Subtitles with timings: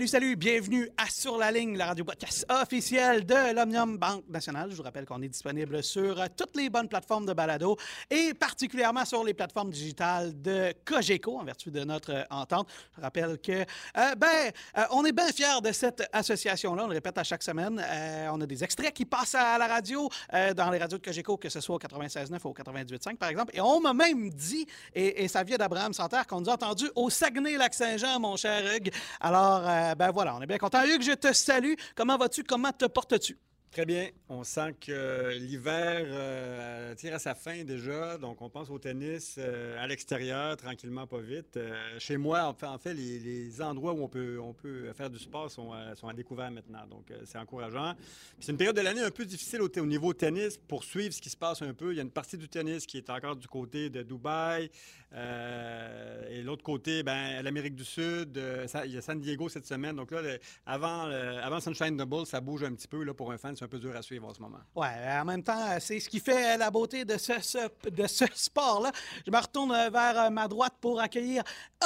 [0.00, 0.36] salut, salut.
[0.36, 4.70] Bienvenue à Sur la ligne, la radio podcast officielle de l'Omnium Banque Nationale.
[4.70, 7.76] Je vous rappelle qu'on est disponible sur euh, toutes les bonnes plateformes de balado
[8.08, 12.68] et particulièrement sur les plateformes digitales de Cogeco en vertu de notre euh, entente.
[12.96, 16.84] Je rappelle que, euh, ben, euh, on est bien fiers de cette association-là.
[16.84, 17.84] On le répète à chaque semaine.
[18.32, 20.08] On a des extraits qui passent à la radio,
[20.56, 23.54] dans les radios de Cogeco, que ce soit au 96.9 ou au 98.5, par exemple.
[23.54, 26.90] Et on m'a même dit, et, et ça vient d'Abraham Santerre, qu'on nous a entendu
[26.94, 28.92] au Saguenay-Lac-Saint-Jean, mon cher Hugues.
[29.20, 29.62] Alors,
[29.94, 30.84] ben voilà, on est bien content.
[30.84, 31.74] Hugues, je te salue.
[31.94, 32.44] Comment vas-tu?
[32.44, 33.38] Comment te portes-tu?
[33.70, 34.08] Très bien.
[34.28, 38.18] On sent que l'hiver euh, tire à sa fin déjà.
[38.18, 41.56] Donc, on pense au tennis euh, à l'extérieur, tranquillement, pas vite.
[41.56, 44.92] Euh, chez moi, en fait, en fait les, les endroits où on peut, on peut
[44.92, 46.84] faire du sport sont, euh, sont à découvert maintenant.
[46.88, 47.94] Donc, euh, c'est encourageant.
[48.40, 51.20] C'est une période de l'année un peu difficile au, au, niveau tennis pour suivre ce
[51.20, 51.92] qui se passe un peu.
[51.92, 54.68] Il y a une partie du tennis qui est encore du côté de Dubaï.
[55.12, 58.40] Euh, et l'autre côté, ben, l'Amérique du Sud.
[58.84, 59.94] Il y a San Diego cette semaine.
[59.94, 60.22] Donc là,
[60.66, 63.68] avant, avant Sunshine Double, ça bouge un petit peu là, pour un fan c'est un
[63.68, 64.60] peu dur à suivre en ce moment.
[64.74, 68.24] Oui, en même temps, c'est ce qui fait la beauté de ce, ce de ce
[68.34, 68.90] sport-là.
[69.26, 71.42] Je me retourne vers ma droite pour accueillir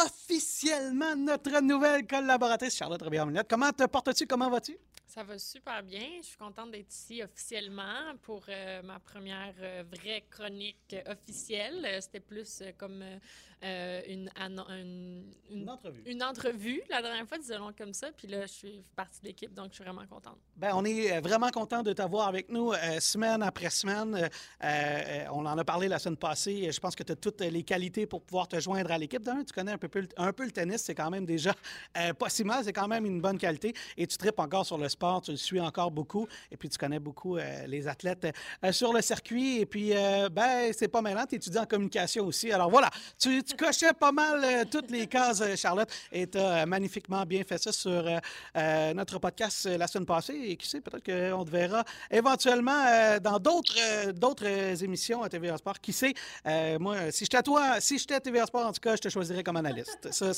[0.07, 4.25] officiellement notre nouvelle collaboratrice, Charlotte robillard Comment te portes-tu?
[4.25, 4.79] Comment vas-tu?
[5.15, 6.09] Ça va super bien.
[6.23, 11.87] Je suis contente d'être ici officiellement pour euh, ma première euh, vraie chronique officielle.
[12.01, 13.05] C'était plus euh, comme
[14.09, 16.03] une, une, une, entrevue.
[16.07, 18.09] Une entrevue la dernière fois, disons comme ça.
[18.17, 20.39] Puis là, je suis partie de l'équipe, donc je suis vraiment contente.
[20.57, 24.29] Bien, on est vraiment content de t'avoir avec nous semaine après semaine.
[25.33, 26.71] on en a parlé la semaine passée.
[26.71, 29.23] Je pense que tu as toutes les qualités pour pouvoir te joindre à l'équipe.
[29.23, 30.83] D'un, tu connais un peu, un peu le tennis.
[30.83, 31.55] C'est quand même déjà
[32.19, 32.65] pas si mal.
[32.65, 33.75] C'est quand même une bonne qualité.
[33.97, 36.79] Et tu tripes encore sur le sport, tu le suis encore beaucoup, et puis tu
[36.79, 38.27] connais beaucoup euh, les athlètes
[38.65, 42.27] euh, sur le circuit, et puis, euh, ben, c'est pas malin, tu étudies en communication
[42.27, 42.51] aussi.
[42.53, 47.25] Alors voilà, tu, tu cochais pas mal toutes les cases, Charlotte, et tu as magnifiquement
[47.25, 48.05] bien fait ça sur
[48.95, 54.13] notre podcast la semaine passée, et qui sait, peut-être qu'on te verra éventuellement dans d'autres
[54.13, 55.81] d'autres émissions à TVA Sport.
[55.81, 56.15] Qui sait,
[56.79, 59.09] moi, si j'étais à toi, si j'étais à TVA Sport, en tout cas, je te
[59.09, 60.11] choisirais comme analyste.
[60.11, 60.33] ça,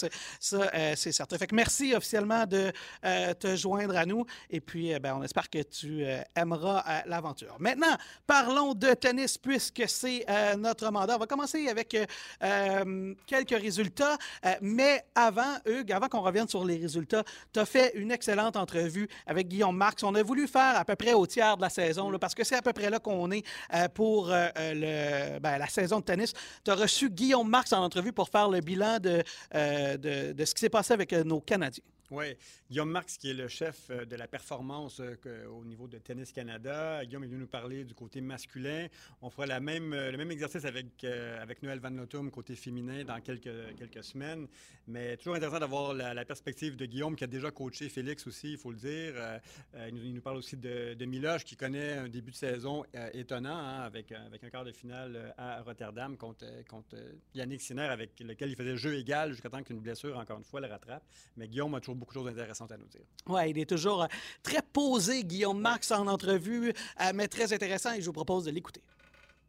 [0.97, 1.39] c'est certain.
[1.39, 4.25] Fait que merci officiellement de te joindre à nous.
[4.51, 7.57] Et puis, ben, on espère que tu euh, aimeras euh, l'aventure.
[7.59, 7.97] Maintenant,
[8.27, 11.17] parlons de tennis puisque c'est euh, notre mandat.
[11.17, 11.97] On va commencer avec
[13.27, 14.17] quelques résultats.
[14.61, 19.09] mais avant, Hugues, avant qu'on revienne sur les résultats, tu as fait une excellente entrevue
[19.27, 20.03] avec Guillaume Marx.
[20.03, 22.57] On a voulu faire à peu près au tiers de la saison parce que c'est
[22.57, 23.45] à peu près là qu'on est
[23.95, 26.33] pour le, ben, la saison de tennis.
[26.65, 30.61] Tu as reçu Guillaume Marx en entrevue pour faire le bilan de, de ce qui
[30.61, 31.85] s'est passé avec nos Canadiens.
[32.13, 32.37] Oui,
[32.71, 37.05] Guillaume Marx, qui est le chef de la performance euh, au niveau de Tennis Canada.
[37.05, 38.87] Guillaume est venu nous parler du côté masculin.
[39.23, 43.21] On fera même, le même exercice avec, euh, avec Noël Van Notum, côté féminin, dans
[43.21, 43.51] quelques,
[44.03, 44.47] semaines.
[44.87, 48.59] Mais toujours intéressant d'avoir la, perspective de Guillaume, qui a déjà coaché Félix aussi, il
[48.59, 49.15] faut le dire.
[49.17, 49.39] Euh,
[49.89, 52.85] il, nous, parle aussi de, de Miloche, qui connaît un début de saison
[53.15, 56.97] étonnant, hein, avec, avec un quart de finale à Rotterdam contre, contre
[57.35, 60.61] Yannick Sinner, avec lequel il faisait jeu égal jusqu'à temps qu'une blessure, encore une fois,
[60.61, 61.05] le rattrape.
[61.37, 63.03] Mais Guillaume a toujours beaucoup de choses intéressantes à nous dire.
[63.29, 64.07] Oui, il est toujours euh,
[64.43, 68.51] très posé, Guillaume Marx, en entrevue, euh, mais très intéressant et je vous propose de
[68.51, 68.83] l'écouter.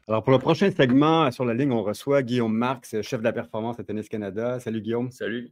[0.10, 3.34] Alors, pour le prochain segment sur la ligne, on reçoit Guillaume Marx, chef de la
[3.34, 4.58] performance à Tennis Canada.
[4.62, 5.12] Salut Guillaume.
[5.12, 5.52] Salut.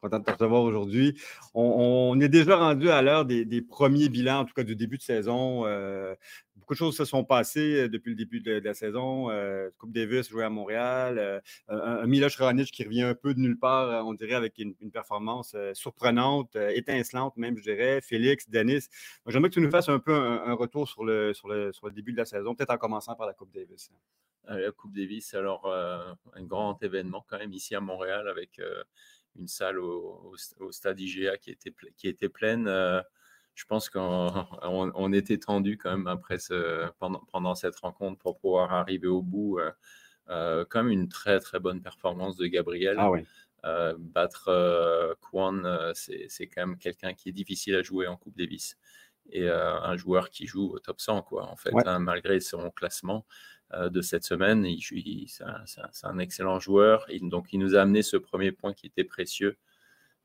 [0.00, 1.16] Content de te recevoir aujourd'hui.
[1.54, 4.74] On, on, est déjà rendu à l'heure des, des, premiers bilans, en tout cas du
[4.74, 5.66] début de saison.
[5.66, 6.16] Euh,
[6.74, 9.30] choses se sont passées depuis le début de, la saison.
[9.30, 11.18] Euh, Coupe Davis joué à Montréal.
[11.18, 14.58] Euh, un, un Miloš Raonic qui revient un peu de nulle part, on dirait, avec
[14.58, 18.00] une, performance euh, surprenante, euh, étincelante même, je dirais.
[18.00, 18.88] Félix, Denis.
[19.26, 21.92] J'aimerais que tu nous fasses un peu un, retour sur le, sur, le, sur le
[21.92, 23.90] début de la saison, peut-être en commençant par la Coupe Davis.
[24.48, 28.60] La Coupe Davis, alors un grand événement quand même ici à Montréal avec
[29.36, 32.66] une salle au, au, stade IGA qui était, qui était pleine.
[32.68, 33.00] Euh,
[33.54, 34.30] je pense qu'on
[34.62, 39.08] on, on était tendu quand même après ce, pendant, pendant cette rencontre pour pouvoir arriver
[39.08, 39.58] au bout.
[39.58, 39.70] Euh,
[40.30, 42.96] euh, comme une très très bonne performance de Gabriel.
[42.98, 43.26] Ah oui.
[43.98, 48.78] battre Kwan, c'est quand même quelqu'un qui est difficile à jouer en Coupe Davis
[49.30, 51.86] et un joueur qui joue au top 100 quoi en fait ouais.
[51.86, 53.26] hein, malgré son classement
[53.74, 54.66] euh, de cette semaine.
[55.28, 55.64] C'est un,
[56.02, 57.06] un, excellent joueur.
[57.08, 59.56] Et donc, il nous a amené ce premier point qui était précieux.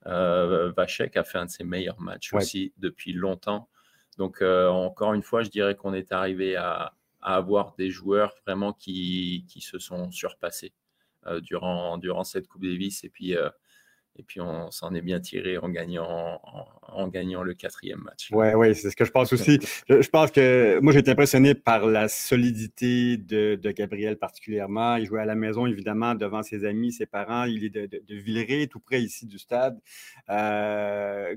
[0.07, 2.41] Euh, Vachek a fait un de ses meilleurs matchs ouais.
[2.41, 3.69] aussi depuis longtemps.
[4.17, 8.33] Donc, euh, encore une fois, je dirais qu'on est arrivé à, à, avoir des joueurs
[8.45, 10.73] vraiment qui, qui se sont surpassés
[11.27, 13.03] euh, durant, durant cette Coupe Davis.
[13.03, 13.35] Et puis,
[14.17, 16.41] et puis on s'en est bien tiré en gagnant,
[16.87, 18.29] en, gagnant le quatrième match.
[18.31, 19.59] Oui, oui, c'est ce que je pense aussi.
[19.87, 24.95] Je, pense que moi, j'ai été impressionné par la solidité de, Gabriel particulièrement.
[24.95, 27.43] Il jouait à la maison, évidemment, devant ses amis, ses parents.
[27.43, 29.79] Il est de, de, de Villeray, tout près ici du stade.
[30.29, 31.35] Euh,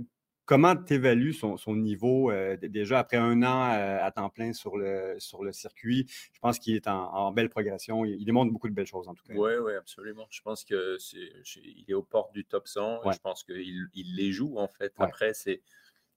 [0.50, 5.14] comment tu évalues son, niveau euh, déjà après un an à temps plein sur le,
[5.20, 6.06] sur le circuit?
[6.32, 8.04] Je pense qu'il est en, belle progression.
[8.04, 9.34] Il, démontre beaucoup de belles choses en tout cas.
[9.34, 10.26] Oui, oui, absolument.
[10.28, 13.12] Je pense qu'il est, est aux portes du top 100.
[13.12, 14.92] Je pense qu'il il les joue en fait.
[14.98, 15.62] Après, c'est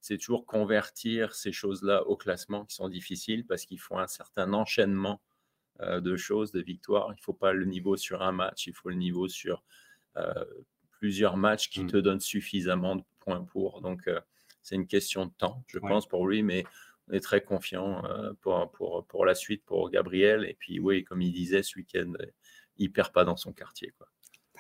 [0.02, 4.52] c'est toujours convertir ces choses-là au classement qui sont difficiles parce qu'il faut un certain
[4.52, 5.22] enchaînement
[5.80, 7.08] euh, de choses, de victoires.
[7.12, 9.64] Il ne faut pas le niveau sur un match, il faut le niveau sur
[10.18, 10.44] euh,
[10.90, 11.92] plusieurs matchs qui mmh.
[11.92, 13.82] te donnent suffisamment de points pour.
[13.82, 14.20] Donc, euh,
[14.62, 16.64] c'est une question de temps, je pense, pour lui, mais
[17.10, 18.02] on est très confiant
[18.42, 20.46] pour, pour, pour, la suite pour Gabriel.
[20.46, 22.14] Et puis, oui, comme il disait ce week-end,
[22.78, 23.94] il perd pas dans son quartier.
[23.98, 24.08] Quoi.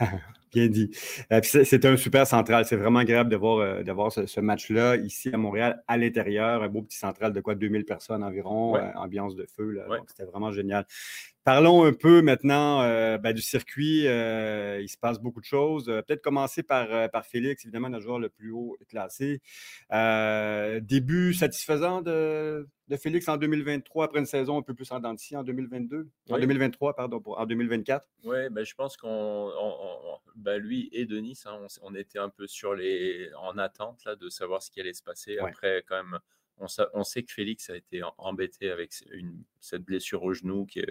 [0.54, 0.92] Bien dit.
[1.32, 2.66] Euh, C'était un super central.
[2.66, 6.62] C'est vraiment agréable de voir, euh, ce, match-là ici à Montréal, à l'intérieur.
[6.62, 9.80] Un beau petit central de quoi 2000 personnes environ, euh, ambiance de feu.
[10.08, 10.86] C'était vraiment génial.
[11.44, 12.80] Parlons un peu maintenant
[13.18, 14.04] ben, du circuit.
[14.04, 15.86] Il se passe beaucoup de choses.
[15.86, 19.42] Peut-être commencer par, par Félix, évidemment, notre joueur le plus haut classé.
[20.82, 22.66] début satisfaisant de,
[22.98, 26.96] Félix en 2023, après une saison un peu plus en dentiste en 2022, en 2023,
[26.96, 28.08] pardon, en 2024.
[28.24, 29.50] Oui, ben, je pense qu'on,
[30.44, 34.30] ben, lui et Denis, hein, on, était un peu sur les, en attente là, de
[34.30, 35.38] savoir ce qui allait se passer.
[35.38, 36.19] Après, quand même
[36.57, 38.94] on, sait que Félix a été embêté avec
[39.60, 40.86] cette blessure au genou qu'il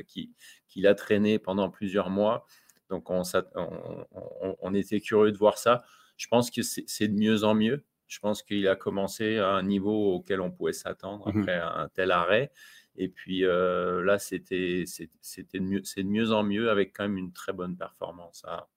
[0.69, 2.47] qui, a traîné pendant plusieurs mois.
[2.91, 5.85] Donc, on, était curieux de voir ça.
[6.17, 7.85] Je pense que c'est de mieux en mieux.
[8.07, 11.89] Je pense qu'il a commencé à un niveau auquel on pouvait s'attendre mmh après un
[11.95, 12.53] tel arrêt.
[12.97, 17.33] Et puis euh, là, c'était de, mieux, de mieux en mieux avec quand même une
[17.33, 18.69] très bonne performance à,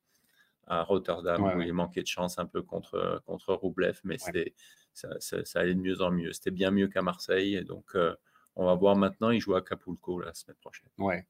[0.67, 5.09] Rotterdam où il manquait de chance un peu contre, contre Roublev, mais ça,
[5.55, 6.33] allait de mieux en mieux.
[6.33, 7.63] C'était bien mieux qu'à Marseille.
[7.65, 8.15] donc, euh,
[8.55, 9.31] on va voir maintenant.
[9.31, 10.89] Il joue à Capulco la semaine prochaine.
[10.97, 11.25] Ouais.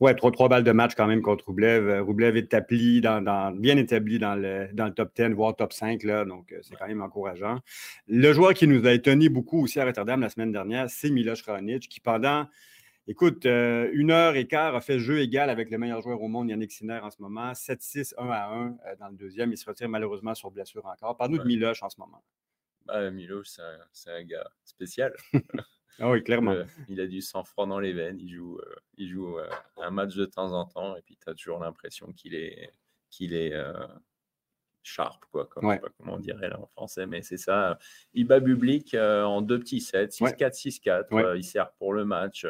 [0.00, 1.88] Ouais, trois, trois balles de match quand même contre Roublev.
[1.88, 5.72] Euh, Roublev est établi dans, bien établi dans le, dans le top 10, voire top
[5.72, 6.02] 5.
[6.02, 7.60] Là, donc, euh, c'est quand même encourageant.
[8.08, 11.42] Le joueur qui nous a étonné beaucoup aussi à Rotterdam la semaine dernière, c'est Miloš
[11.42, 12.46] Raonic, qui pendant,
[13.10, 16.48] écoute, une heure et quart a fait jeu égal avec le meilleur joueur au monde,
[16.48, 17.52] Yannick Sinner, en ce moment.
[17.52, 19.52] 7-6, 1 à 1 dans le deuxième.
[19.52, 21.16] Il se retire malheureusement sur blessure encore.
[21.16, 22.22] Parle-nous de Miloš en ce moment.
[22.86, 25.14] Bah, Milo, c'est un, gars spécial.
[25.98, 26.52] ah oui, clairement.
[26.52, 28.18] Euh, il a du sang-froid dans les veines.
[28.18, 31.30] Il joue, euh, il joue euh, un match de temps en temps et puis tu
[31.30, 32.72] as toujours l'impression qu'il est,
[33.10, 33.54] qu'il est
[34.82, 37.78] sharp, quoi, comme, sais pas comment on dirait là en français, mais c'est ça.
[38.14, 41.36] Il bat Bublik en deux petits sets, 6-4, 6-4.
[41.36, 42.46] il sert pour le match.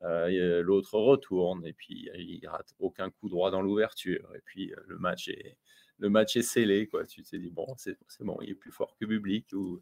[0.00, 4.28] L'autre retourne et puis il rate aucun coup droit dans l'ouverture.
[4.34, 5.56] Et puis le match est,
[5.98, 6.86] le match est scellé.
[6.86, 7.04] Quoi.
[7.04, 9.46] Tu t'es dit, bon, c'est bon, il est plus fort que public.
[9.52, 9.80] Ou...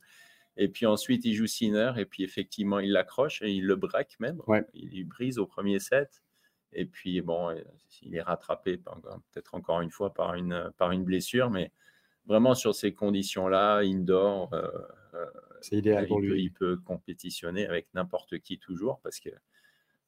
[0.57, 4.19] Et puis ensuite, il joue Sinner, et puis effectivement, il l'accroche et il le braque
[4.21, 4.41] même.
[4.75, 6.23] Il brise au premier set.
[6.73, 7.63] Et puis, bon, euh,
[8.03, 11.73] il est rattrapé peut-être encore une fois par une, par une blessure, mais
[12.27, 14.67] vraiment sur ces conditions-là, indoor, euh,
[15.15, 15.27] euh
[15.63, 16.31] c'est idéal pour il lui.
[16.31, 19.31] Peut, il peut compétitionner avec n'importe qui toujours parce que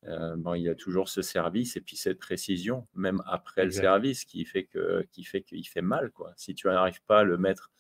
[0.06, 3.70] euh, bon, il y a toujours ce service et puis cette précision, même après le
[3.70, 6.10] service, qui fait que, qui fait qu'il fait mal.
[6.10, 6.32] Quoi.
[6.36, 7.70] Si tu n'arrives pas à le mettre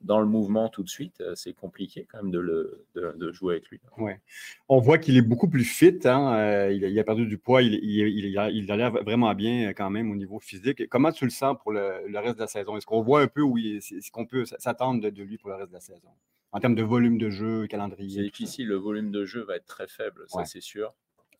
[0.00, 3.54] dans le mouvement tout de suite, euh, c'est compliqué quand même de, le, de, jouer
[3.54, 3.80] avec lui.
[3.96, 4.20] Ouais.
[4.68, 5.98] On voit qu'il est beaucoup plus fit.
[6.04, 7.62] Hein, euh, il, a, perdu du poids.
[7.62, 10.88] Il, il, il a l'air vraiment bien quand même au niveau physique.
[10.88, 12.76] Comment tu le sens pour le, reste de la saison?
[12.76, 15.70] Est-ce qu'on voit un peu où ce qu'on peut s'attendre de, lui pour le reste
[15.70, 16.08] de la saison?
[16.52, 18.18] En termes de volume de jeu, calendrier.
[18.18, 18.68] C'est difficile.
[18.68, 20.94] Le volume de jeu va être très faible, ça c'est sûr.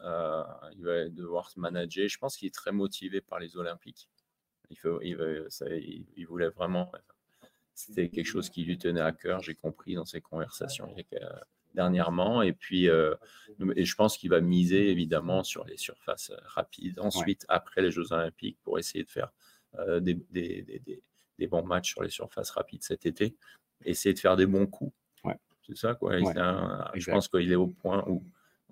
[0.05, 0.43] Euh,
[0.77, 2.09] il va devoir se manager.
[2.09, 4.09] Je pense qu'il est très motivé par les Olympiques.
[4.71, 5.17] Il, faut, il,
[6.17, 6.93] il, voulait vraiment.
[7.75, 10.95] C'était quelque chose qui lui tenait à cœur, j'ai compris dans ses conversations
[11.75, 12.43] dernièrement.
[12.43, 13.15] Et puis, euh,
[13.77, 16.99] et je pense qu'il va miser évidemment sur les surfaces rapides.
[17.01, 19.33] Ensuite, après les Jeux Olympiques, pour essayer de faire
[19.79, 21.03] euh, des, des, des,
[21.39, 23.37] des, bons matchs sur les surfaces rapides cet été,
[23.85, 24.95] essayer de faire des bons coups.
[25.67, 26.19] C'est ça, quoi.
[26.19, 28.23] je pense qu'il est au point où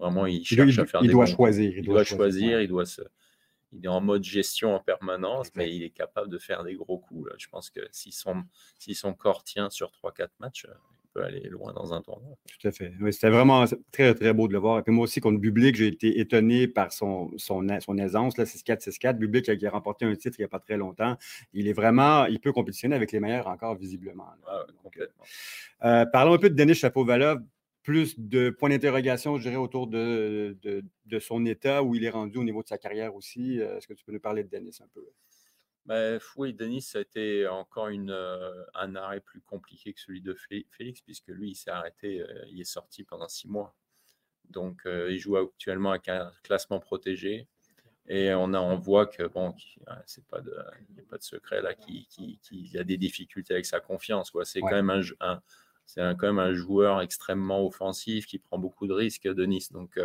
[0.02, 1.72] Vraiment, il cherche à faire il des doit choisir.
[1.76, 3.02] Il, doit, choisir, il doit se.
[3.72, 6.98] Il est en mode gestion en permanence, mais il est capable de faire des gros
[6.98, 7.30] coups.
[7.38, 8.42] Je pense que si son,
[8.80, 12.36] si son corps tient sur 3-4 matchs, euh, il peut aller loin dans un tournoi.
[12.48, 12.92] Tout à fait.
[13.12, 14.80] C'était vraiment très, très beau de le voir.
[14.80, 18.34] Et puis moi aussi, contre Bublik, j'ai été étonné par son, son, son aisance.
[18.36, 19.18] 6-4, 6-4.
[19.18, 21.16] Bublik qui a remporté un titre il n'y a pas très longtemps.
[21.52, 24.26] Il est vraiment, il peut compétitionner avec les meilleurs encore, visiblement.
[24.48, 25.24] Ah complètement.
[25.84, 27.40] Euh, parlons un peu de Denis Chapeau-Valov
[27.82, 30.56] plus de points d'interrogation, je dirais, autour de,
[31.04, 33.60] de, son état, où il est rendu au niveau de sa carrière aussi.
[33.60, 35.04] Euh, est-ce que tu peux nous parler de Denis un peu?
[35.84, 40.20] Ben, oui, Denis, ça a été encore une, euh, un arrêt plus compliqué que celui
[40.20, 43.74] de Félix, puisque lui, il s'est arrêté, euh, il est sorti pendant six mois.
[44.48, 47.48] Donc, il joue actuellement avec un classement protégé.
[48.06, 49.54] Et on, a, on voit que, bon,
[50.04, 50.54] c'est pas de,
[50.90, 53.80] il n'y a pas de secret là, qu'il qui, qui, a des difficultés avec sa
[53.80, 54.30] confiance.
[54.44, 55.40] C'est quand même un, un,
[55.86, 59.68] c'est quand même un joueur extrêmement offensif qui prend beaucoup de risques, Denis.
[59.72, 59.98] Donc,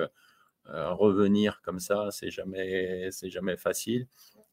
[0.65, 4.07] revenir comme ça, c'est jamais, c'est jamais facile,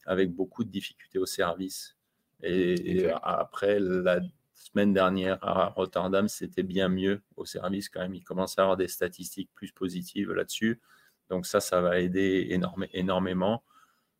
[0.07, 1.97] avec beaucoup de difficultés au service.
[2.43, 4.21] Et, après, la
[4.55, 8.15] semaine dernière à Rotterdam, c'était bien mieux au service quand même.
[8.15, 10.81] Il commence à avoir des statistiques plus positives là-dessus.
[11.31, 12.59] Donc ça, ça va aider
[12.93, 13.63] énormément.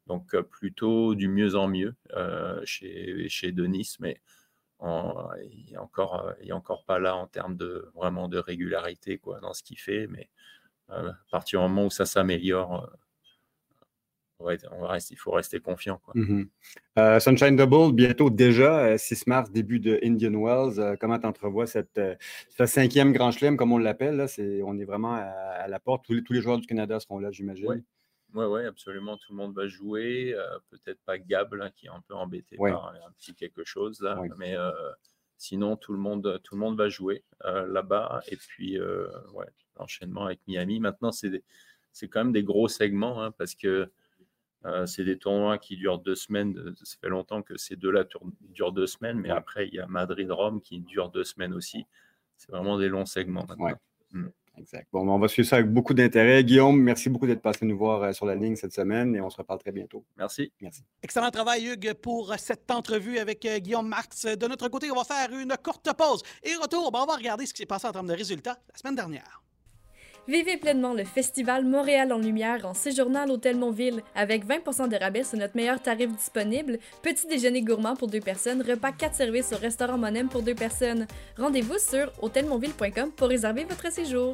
[0.07, 4.21] Donc plutôt du mieux en mieux euh, chez, chez Denis, mais
[4.83, 9.63] il n'est encore, encore pas là en termes de vraiment de régularité quoi, dans ce
[9.63, 10.07] qu'il fait.
[10.09, 10.29] Mais
[10.91, 12.91] euh, à partir du moment où ça s'améliore,
[14.51, 16.01] il faut rester confiant.
[16.99, 20.81] Euh, Sunshine Double, bientôt déjà, 6 euh, mars, début de Indian Wells.
[20.81, 22.01] Euh, comment tu entrevois cette,
[22.49, 24.27] ce cinquième Grand Chelem, comme on l'appelle?
[24.65, 26.05] on est vraiment à, la porte.
[26.05, 27.67] Tous les, tous les, joueurs du Canada seront là, j'imagine.
[27.69, 27.83] Oui,
[28.35, 29.17] ouais, ouais, absolument.
[29.17, 30.37] Tout le monde va jouer.
[30.71, 34.01] Peut-être pas Gab, qui est un peu embêté par un petit quelque chose.
[34.01, 34.57] Là, Mais
[35.39, 38.23] sinon, tout le, monde, tout le monde va jouer là-bas.
[38.29, 38.79] Et puis,
[39.79, 40.81] l'enchaînement avec Miami.
[40.81, 43.91] Maintenant, c'est quand même des gros segments hein, parce que
[44.67, 46.75] euh, c'est des tournois qui durent deux semaines.
[46.83, 48.05] Ça fait longtemps que ces deux-là
[48.41, 51.87] durent deux semaines, mais après, il y a Madrid-Rome qui dure deux semaines aussi.
[52.37, 53.79] C'est vraiment des longs segments maintenant.
[54.13, 54.29] Mm.
[54.59, 54.87] Exact.
[54.93, 56.45] Bon, on va suivre ça avec beaucoup d'intérêt.
[56.45, 59.31] Guillaume, merci beaucoup d'être passé nous voir euh, sur la ligne cette semaine et on
[59.31, 60.05] se reparle très bientôt.
[60.17, 60.53] Merci.
[60.61, 60.83] Merci.
[61.03, 64.27] Excellent travail, Hugues, pour cette entrevue avec euh, Guillaume Marx.
[64.27, 66.91] De notre côté, on va faire une courte pause et retour.
[66.93, 69.43] on va regarder ce qui s'est passé en termes de résultats la semaine dernière.
[70.27, 74.97] Vivez pleinement le festival Montréal en lumière en séjournant à l'Hôtel Montville avec 20% de
[74.97, 79.53] rabais sur notre meilleur tarif disponible, petit déjeuner gourmand pour deux personnes, repas 4 services
[79.53, 81.07] au restaurant Monem pour deux personnes.
[81.37, 84.33] Rendez-vous sur hôtelmontville.com pour réserver votre séjour.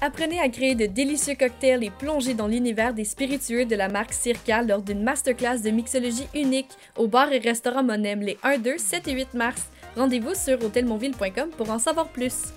[0.00, 4.12] Apprenez à créer de délicieux cocktails et plongez dans l'univers des spiritueux de la marque
[4.12, 8.78] Circa lors d'une masterclass de mixologie unique au bar et restaurant Monem les 1, 2,
[8.78, 9.66] 7 et 8 mars.
[9.96, 12.52] Rendez-vous sur hôtelmontville.com pour en savoir plus.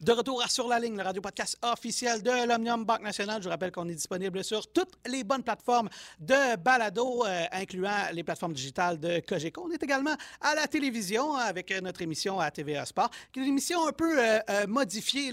[0.00, 3.42] De retour à Sur la ligne, le radio-podcast officiel de l'Omnium Banque Nationale.
[3.42, 5.88] Je vous rappelle qu'on est disponible sur toutes les bonnes plateformes
[6.20, 9.66] de balado, euh, incluant les plateformes digitales de Cogeco.
[9.68, 13.48] On est également à la télévision avec notre émission à TVA Sport, qui est une
[13.48, 15.32] émission un peu euh, euh, modifiée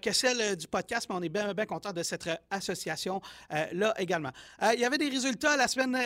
[0.00, 4.30] que celle du podcast, mais on est bien, bien content de cette association-là également.
[4.74, 5.98] il y avait des résultats la semaine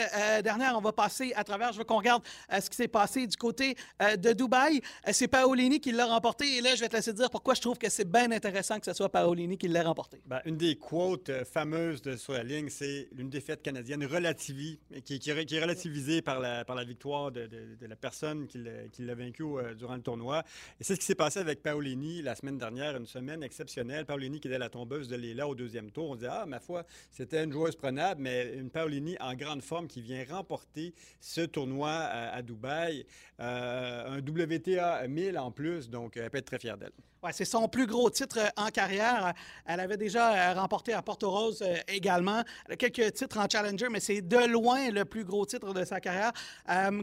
[0.42, 0.78] dernière.
[0.78, 1.72] On va passer à travers.
[1.72, 4.80] Je veux qu'on regarde ce qui s'est passé du côté de Dubaï.
[5.12, 6.56] C'est Paolini qui l'a remporté.
[6.56, 8.84] Et là, je vais te laisser dire pourquoi je trouve que c'est bien intéressant que
[8.86, 10.20] ce soit Paolini qui l'ait remporté.
[10.26, 14.78] Ben, une des quotes euh, fameuses de sur la ligne, c'est une défaite canadienne relativie,
[15.04, 17.48] qui, qui, est relativisée par la, victoire de,
[17.80, 18.58] la personne qui
[19.02, 20.44] l'a vaincu euh, durant le tournoi.
[20.80, 24.06] Et c'est ce qui s'est passé avec Paolini la semaine dernière, une semaine exceptionnelle.
[24.06, 26.10] Paolini qui était la tombeuse de Léla au deuxième tour.
[26.10, 29.88] On disait, ah, ma foi, c'était une joueuse prenable, mais une Paolini en grande forme
[29.88, 33.04] qui vient remporter ce tournoi à, Dubaï.
[33.40, 36.92] Euh, un WTA 1000 en plus, donc elle peut être très fière d'elle.
[37.30, 39.32] C'est son plus gros titre euh, en carrière.
[39.64, 42.42] Elle avait déjà euh, remporté à Porto Rose euh, également.
[42.76, 46.32] quelques titres en Challenger, mais c'est de loin le plus gros titre de sa carrière.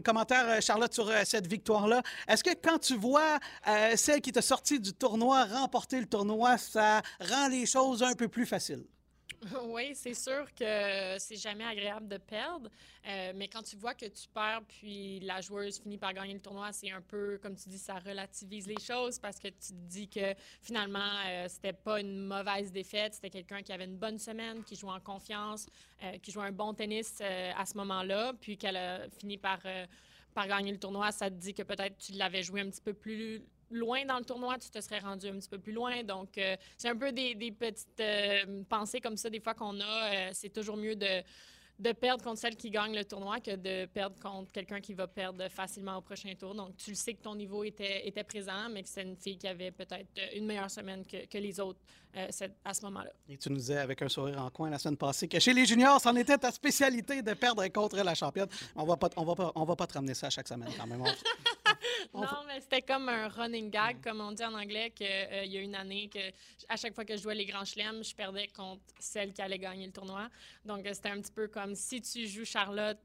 [0.04, 2.02] commentaire, Charlotte, sur cette victoire-là.
[2.28, 3.38] Est-ce que quand tu vois
[3.96, 8.28] celle qui t'a sorti du tournoi remporter le tournoi, ça rend les choses un peu
[8.28, 8.84] plus faciles?
[9.64, 12.68] Oui, c'est sûr que c'est jamais agréable de perdre,
[13.06, 16.40] euh, mais quand tu vois que tu perds puis la joueuse finit par gagner le
[16.40, 19.88] tournoi, c'est un peu, comme tu dis, ça relativise les choses parce que tu te
[19.88, 24.18] dis que finalement, euh, c'était pas une mauvaise défaite, c'était quelqu'un qui avait une bonne
[24.18, 25.66] semaine, qui jouait en confiance,
[26.02, 29.60] euh, qui jouait un bon tennis à ce moment-là, puis qu'elle a fini par,
[30.34, 31.12] par gagner le tournoi.
[31.12, 34.24] Ça te dit que peut-être tu l'avais joué un petit peu plus loin dans le
[34.24, 36.02] tournoi, tu te serais rendu un petit peu plus loin.
[36.02, 40.14] Donc, euh, c'est un peu des, petites euh, pensées comme ça, des fois qu'on a.
[40.14, 41.22] Euh, c'est toujours mieux de,
[41.78, 45.06] de perdre contre celle qui gagne le tournoi que de perdre contre quelqu'un qui va
[45.06, 46.54] perdre facilement au prochain tour.
[46.54, 49.38] Donc, tu le sais que ton niveau était, était présent, mais que c'est une fille
[49.38, 51.80] qui avait peut-être une meilleure semaine que, que les autres
[52.64, 53.10] à ce moment-là.
[53.28, 55.64] Et tu nous disais avec un sourire en coin la semaine passée que chez les
[55.64, 58.48] juniors, c'en était ta spécialité de perdre contre la championne.
[58.74, 61.04] On va pas, on va pas, va pas te ramener ça chaque semaine quand même.
[62.14, 65.56] non, mais c'était comme un running gag, comme on dit en anglais, qu'il euh, y
[65.56, 66.18] a une année que
[66.68, 69.58] à chaque fois que je jouais les grands chelems, je perdais contre celle qui allait
[69.58, 70.28] gagner le tournoi.
[70.64, 72.98] Donc, euh, c'était un petit peu comme si tu joues Charlotte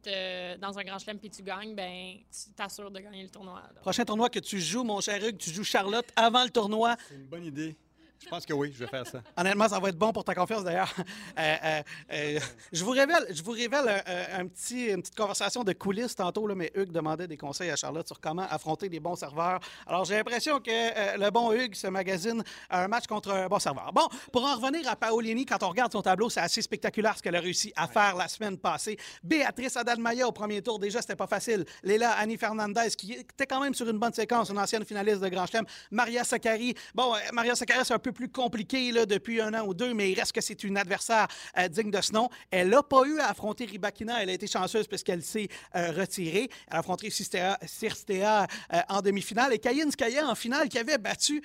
[0.59, 3.61] dans un grand chelem puis tu gagnes, ben tu t'assures de gagner le tournoi.
[3.81, 6.95] Prochain tournoi que tu joues, mon cher Hugues, tu joues Charlotte avant le tournoi.
[7.07, 7.75] C'est une bonne idée.
[8.23, 9.21] Je pense que oui, je vais faire ça.
[9.37, 10.93] Honnêtement, ça va être bon pour ta confiance d'ailleurs.
[11.37, 11.81] Euh, euh,
[12.13, 12.39] euh,
[12.71, 14.03] je vous révèle, je vous révèle
[14.33, 17.75] un, petit, une petite conversation de coulisses tantôt, là, mais Hugues demandait des conseils à
[17.75, 19.59] Charlotte sur comment affronter des bons serveurs.
[19.85, 23.91] Alors j'ai l'impression que le bon Hugues se magazine un match contre un bon serveur.
[23.93, 27.23] Bon, pour en revenir à Paolini, quand on regarde son tableau, c'est assez spectaculaire ce
[27.23, 28.97] qu'elle a réussi à faire la semaine passée.
[29.23, 31.65] Béatrice Adalmaya au premier tour, déjà, c'était pas facile.
[31.83, 35.29] Léla Annie Fernandez, qui était quand même sur une bonne séquence, une ancienne finaliste de
[35.29, 35.65] Grand Chelem.
[35.91, 36.75] Maria Sakkari.
[36.93, 40.11] Bon, Maria Sakkari, c'est un peu plus compliqué là, depuis un an ou deux, mais
[40.11, 42.29] il reste que c'est une adversaire euh, digne de ce nom.
[42.51, 44.21] Elle n'a pas eu à affronter Ribakina.
[44.21, 46.47] Elle a été chanceuse parce qu'elle s'est euh, retirée.
[46.67, 51.41] Elle a affronté Sirstea euh, en demi-finale et Kayin Skaya en finale qui avait battu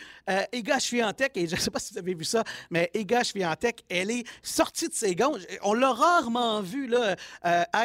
[0.52, 1.34] Ega Swiatek.
[1.38, 4.24] Et je ne sais pas si vous avez vu ça, mais Ega Swiatek, elle est
[4.42, 5.38] sortie de ses gonds.
[5.62, 7.16] On l'a rarement vu là,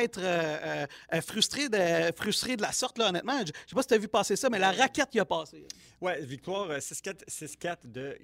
[0.02, 0.20] être
[1.26, 3.38] frustrée de, frustré de la sorte, là, honnêtement.
[3.38, 5.26] Je ne sais pas si tu as vu passer ça, mais la raquette y a
[5.26, 5.66] passé.
[6.02, 8.18] Oui, victoire 6-4 de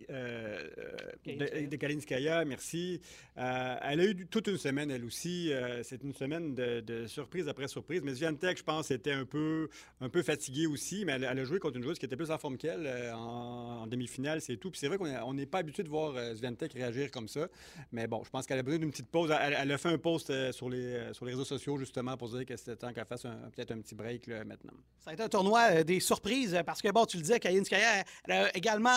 [1.25, 3.01] de, de Kalinskaya, merci.
[3.37, 5.51] Euh, elle a eu toute une semaine, elle aussi.
[5.51, 8.01] Euh, c'est une semaine de, surprise après surprise.
[8.03, 9.69] Mais Sviantec, je pense, était un peu,
[9.99, 12.37] un peu fatiguée aussi, mais elle, a joué contre une joueuse qui était plus en
[12.37, 14.71] forme qu'elle en, demi-finale, c'est tout.
[14.71, 17.47] Puis c'est vrai qu'on n'est pas habitué de voir Sviantec réagir comme ça.
[17.91, 19.33] Mais bon, je pense qu'elle a besoin d'une petite pause.
[19.41, 22.55] Elle, a fait un post sur les, sur les réseaux sociaux, justement, pour dire que
[22.55, 24.73] c'était temps qu'elle fasse peut-être un petit break maintenant.
[24.99, 28.31] Ça a été un tournoi des surprises parce que, bon, tu le disais, Kalinskaya, elle
[28.31, 28.89] a également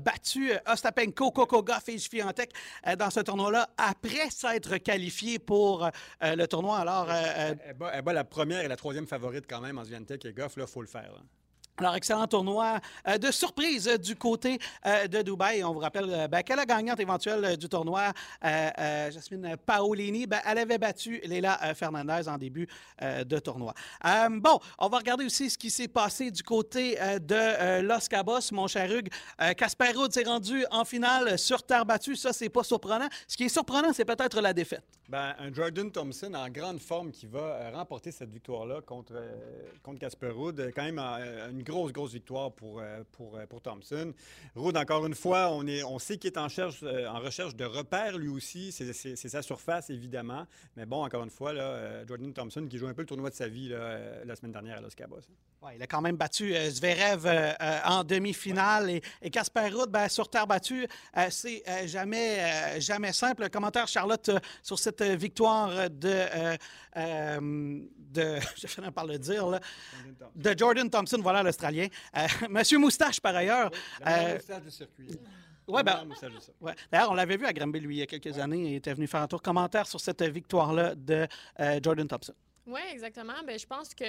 [0.00, 2.50] battu Ostapenko, Coco Goff et Fiantec
[2.88, 6.78] euh, dans ce tournoi-là après s'être qualifié pour euh, le tournoi.
[6.78, 7.54] Alors, euh,
[7.92, 10.56] elle, bat, la première et la troisième favorite quand même en Sviantec et Goff.
[10.56, 11.12] Là, il faut le faire.
[11.78, 15.64] Alors, excellent tournoi euh, de surprise du côté euh, de Dubaï.
[15.64, 18.12] On vous rappelle euh, ben, que la gagnante éventuelle du tournoi,
[18.42, 22.68] Jasmine Paolini, ben, elle avait battu Leila Fernandez en début
[23.00, 23.72] de tournoi.
[24.30, 28.66] bon, on va regarder aussi ce qui s'est passé du côté de Los Cabos, mon
[28.66, 29.08] cher Hugues.
[29.56, 32.16] Casper Ruud s'est rendu en finale sur terre battue.
[32.16, 33.08] Ça, c'est pas surprenant.
[33.26, 34.84] Ce qui est surprenant, c'est peut-être la défaite.
[35.08, 39.14] Ben, un Jordan Thompson en grande forme qui va remporter cette victoire-là contre,
[39.82, 40.72] contre Casper Ruud.
[40.74, 44.12] Quand même grosse, grosse victoire pour, euh, pour, euh, pour Thompson.
[44.54, 47.54] Rude, encore une fois, on, est, on sait qu'il est en, recherche, euh, en recherche
[47.56, 48.72] de repères lui aussi.
[48.72, 50.46] C'est sa surface, évidemment.
[50.76, 53.34] Mais bon, encore une fois, là, Jordan Thompson qui joue un peu le tournoi de
[53.34, 55.20] sa vie la semaine dernière à Los Cabos.
[55.62, 57.26] Ouais, il a quand même battu Zverev
[57.84, 58.90] en demi-finale.
[58.90, 60.86] Et, et Casper Ruud, ben, sur terre battue,
[61.30, 63.48] c'est jamais, jamais simple.
[63.48, 64.30] commentaire, Charlotte,
[64.62, 66.56] sur cette victoire de,
[68.12, 69.60] de je finis par le dire, là,
[70.34, 71.51] de Jordan Thompson, voilà l'Australien.
[72.16, 73.70] Euh, Monsieur Moustache, par ailleurs.
[73.72, 75.08] Oui, euh, moustache de circuit.
[75.68, 76.08] Ouais, ben,
[76.60, 76.74] ouais.
[76.90, 78.70] D'ailleurs, on l'avait vu à Granby, lui, il y a quelques années.
[78.70, 81.26] Il était venu faire un tour commentaire sur cette victoire-là de
[81.60, 82.34] euh, Jordan Thompson.
[82.66, 83.34] Oui, exactement.
[83.46, 84.04] Ben, je pense que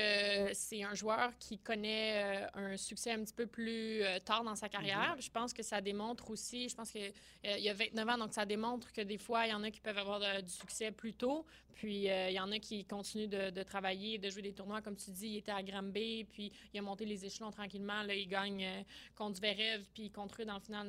[0.54, 5.16] c'est un joueur qui connaît un succès un petit peu plus tard dans sa carrière.
[5.16, 5.26] Mm-hmm.
[5.26, 7.12] Je pense que ça démontre aussi, je pense qu'il
[7.44, 9.82] y a 29 ans, donc ça démontre que des fois, il y en a qui
[9.82, 11.46] peuvent avoir du succès plus tôt.
[11.74, 14.82] Puis euh, il y en a qui continuent de, travailler, de jouer des tournois.
[14.82, 18.04] Comme tu dis, il était à Granby, puis il a monté les échelons tranquillement.
[18.04, 18.84] Là, il gagne euh,
[19.16, 20.88] contre Zverev, puis contre eux dans le final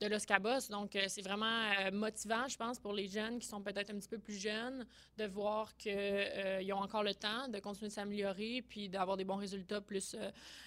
[0.00, 0.68] de, Los Cabos.
[0.70, 1.46] Donc, euh, c'est vraiment
[1.92, 4.86] motivant, je pense, pour les jeunes qui sont peut-être un petit peu plus jeunes,
[5.16, 9.36] de voir qu'ils ont encore le temps de continuer de s'améliorer, puis d'avoir des bons
[9.36, 10.16] résultats plus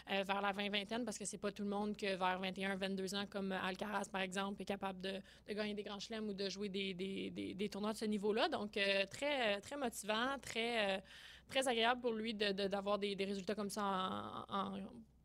[0.07, 3.51] vers la 20-vingtaine, parce que c'est pas tout le monde que vers 21-22 ans, comme
[3.51, 5.21] Alcaraz, par exemple, est capable de,
[5.53, 8.49] gagner des grands chelems ou de jouer des, des, des tournois de ce niveau-là.
[8.49, 8.71] Donc,
[9.09, 10.99] très euh, très motivant, très, euh,
[11.49, 14.73] très agréable pour lui d'avoir des, des, résultats comme ça en,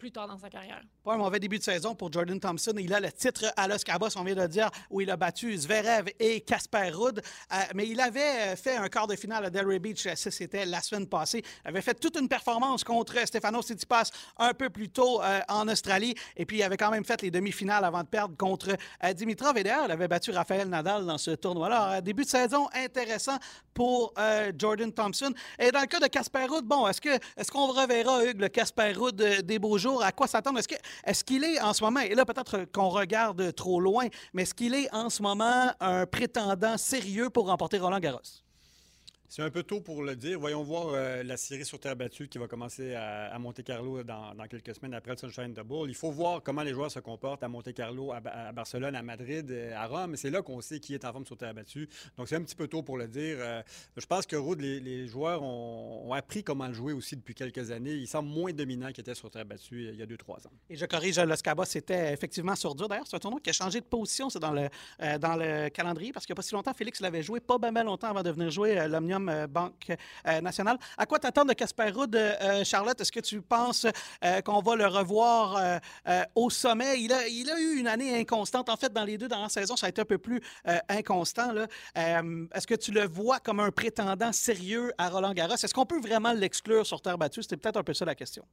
[0.05, 0.83] plus tard dans sa carrière.
[1.07, 2.75] Un mauvais début de saison pour Jordan Thompson.
[2.79, 5.17] Il a le titre à Los Cabos, on vient de le dire, où il a
[5.17, 7.21] battu Zverev et Casper Ruud.
[7.21, 10.83] Euh, mais il avait fait un quart de finale à Delray Beach, ça c'était la
[10.83, 11.43] semaine passée.
[11.65, 16.15] Il avait fait toute une performance contre Stefano Tsitsipas un peu plus tôt en Australie.
[16.37, 18.77] Et puis il avait quand même fait les demi-finales avant de perdre contre
[19.15, 19.57] Dimitrov.
[19.57, 21.83] Et d'ailleurs, il avait battu Rafael Nadal dans ce tournoi-là.
[21.83, 23.39] Alors, début de saison intéressant
[23.73, 25.33] pour euh, Jordan Thompson.
[25.59, 28.93] Et dans le cas de Casper Ruud, bon, est-ce qu'on est reverra, Hugues, le Casper
[28.93, 29.94] Ruud euh, des beaux jours?
[30.01, 30.59] À quoi s'attendre?
[30.59, 34.43] Est-ce qu'il est, est, en ce moment, et là peut-être qu'on regarde trop loin, mais
[34.43, 38.44] est-ce qu'il est en ce moment un prétendant sérieux pour remporter Roland Garros?
[39.29, 40.39] C'est un peu tôt pour le dire.
[40.39, 44.75] Voyons voir euh, la série sur terre battue qui va commencer à, Monte-Carlo dans, quelques
[44.75, 45.89] semaines après le Sunshine Double.
[45.89, 49.75] Il faut voir comment les joueurs se comportent à Monte-Carlo, à, Barcelone, à Madrid, euh,
[49.75, 50.17] à Rome.
[50.17, 51.89] C'est là qu'on sait qui est en forme sur terre battue.
[52.17, 53.37] Donc, c'est un petit peu tôt pour le dire.
[53.41, 53.63] Euh,
[53.97, 57.95] je pense que Ruud, les, joueurs ont, appris comment le jouer aussi depuis quelques années.
[57.95, 60.53] Il semble moins dominant qu'il était sur terre battue il y a deux, trois ans.
[60.71, 62.89] Et je corrige, Los Cabos, c'était effectivement sur dur.
[62.89, 64.69] D'ailleurs, c'est un tournoi qui a changé de position dans, le,
[65.19, 67.83] dans le calendrier parce qu'il n'y a pas si longtemps, Félix l'avait joué pas bien
[67.83, 69.93] longtemps avant de venir jouer l'Omnium Omnium Banque
[70.43, 70.79] nationale.
[70.97, 72.17] À quoi t'attends de Casper Ruud,
[72.65, 73.01] Charlotte?
[73.01, 73.87] Est-ce que tu penses
[74.45, 75.81] qu'on va le revoir
[76.35, 77.01] au sommet?
[77.01, 78.69] Il a, a eu une année inconstante.
[78.69, 80.41] En fait, dans les deux dernières saisons, ça a été un peu plus
[80.89, 81.55] inconstant.
[81.95, 85.55] Est-ce que tu le vois comme un prétendant sérieux à Roland Garros?
[85.55, 87.43] Est-ce qu'on peut vraiment l'exclure sur terre battue?
[87.43, 88.45] C'était peut-être un peu ça la question.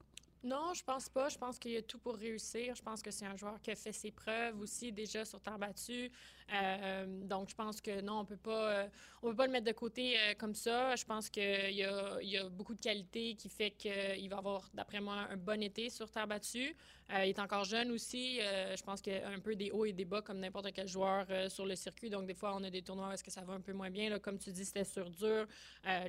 [0.44, 1.30] Non, je pense pas.
[1.30, 2.74] Je pense qu'il y a tout pour réussir.
[2.76, 5.60] Je pense que c'est un joueur qui a fait ses preuves aussi déjà sur terre
[5.60, 6.12] battue.
[6.54, 8.88] Euh, donc, je pense que non, on peut pas, euh,
[9.22, 10.96] on peut pas le mettre de côté euh, comme ça.
[10.96, 15.28] Je pense qu'il y a, beaucoup de qualités qui fait qu'il va avoir, d'après moi,
[15.30, 16.76] un bon été sur terre battue.
[17.10, 18.38] il est encore jeune aussi.
[18.40, 20.88] je pense qu'il y a un peu des hauts et des bas comme n'importe quel
[20.88, 22.10] joueur sur le circuit.
[22.10, 23.90] Donc, des fois, on a des tournois où est-ce que ça va un peu moins
[23.90, 24.18] bien.
[24.20, 25.48] Comme tu dis, c'était sur dur.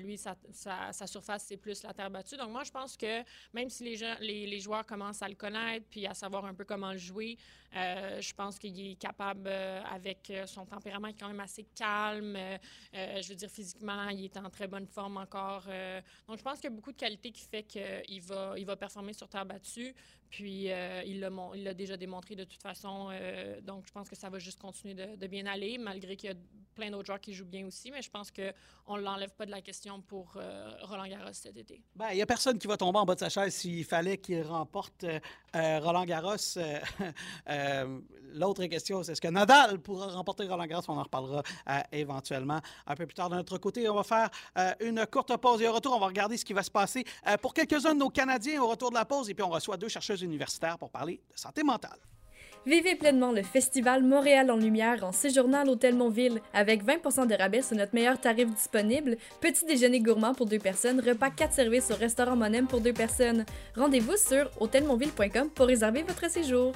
[0.01, 2.37] lui, sa, surface, c'est plus la terre battue.
[2.37, 5.87] Donc, moi, je pense que même si les, gens, les joueurs commencent à le connaître
[5.91, 7.37] puis à savoir un peu comment le jouer,
[7.75, 12.37] je pense qu'il est capable avec son tempérament est quand même assez calme.
[12.37, 15.65] Euh, je veux dire, physiquement, il est en très bonne forme encore.
[15.69, 16.01] Euh.
[16.29, 18.77] donc, je pense qu'il y a beaucoup de qualités qui fait qu'il va, il va
[18.77, 19.95] performer sur terre battue.
[20.33, 23.11] Puis, euh, il l'a déjà démontré de toute façon.
[23.63, 26.37] donc, je pense que ça va juste continuer de, bien aller, malgré qu'il y a
[26.75, 29.51] plein d'autres joueurs qui jouent bien aussi, mais je pense qu'on ne l'enlève pas de
[29.51, 31.83] la question pour euh, Roland Garros cet été.
[31.95, 34.19] Ben, il n'y a personne qui va tomber en bas de sa chaise s'il fallait
[34.19, 35.21] qu'il remporte euh,
[35.55, 36.37] euh, Roland Garros.
[38.35, 40.85] L'autre question, c'est est-ce que Nadal pourra remporter Roland Garros?
[40.89, 41.43] On en reparlera
[41.93, 43.89] éventuellement un peu plus tard de notre côté.
[43.89, 44.31] On va faire
[44.81, 47.05] une courte pause et au retour, on va regarder ce qui va se passer
[47.41, 49.29] pour quelques-uns de nos Canadiens au retour de la pause.
[49.31, 51.99] Et puis, on reçoit deux chercheuses universitaires pour parler de santé mentale.
[52.65, 57.35] Vivez pleinement le festival Montréal en lumière en séjournant à l'Hôtel Montville avec 20% de
[57.35, 61.91] rabais sur notre meilleur tarif disponible, petit déjeuner gourmand pour deux personnes, repas 4 services
[61.91, 63.45] au restaurant Monem pour deux personnes.
[63.75, 66.73] Rendez-vous sur hôtelmontville.com pour réserver votre séjour.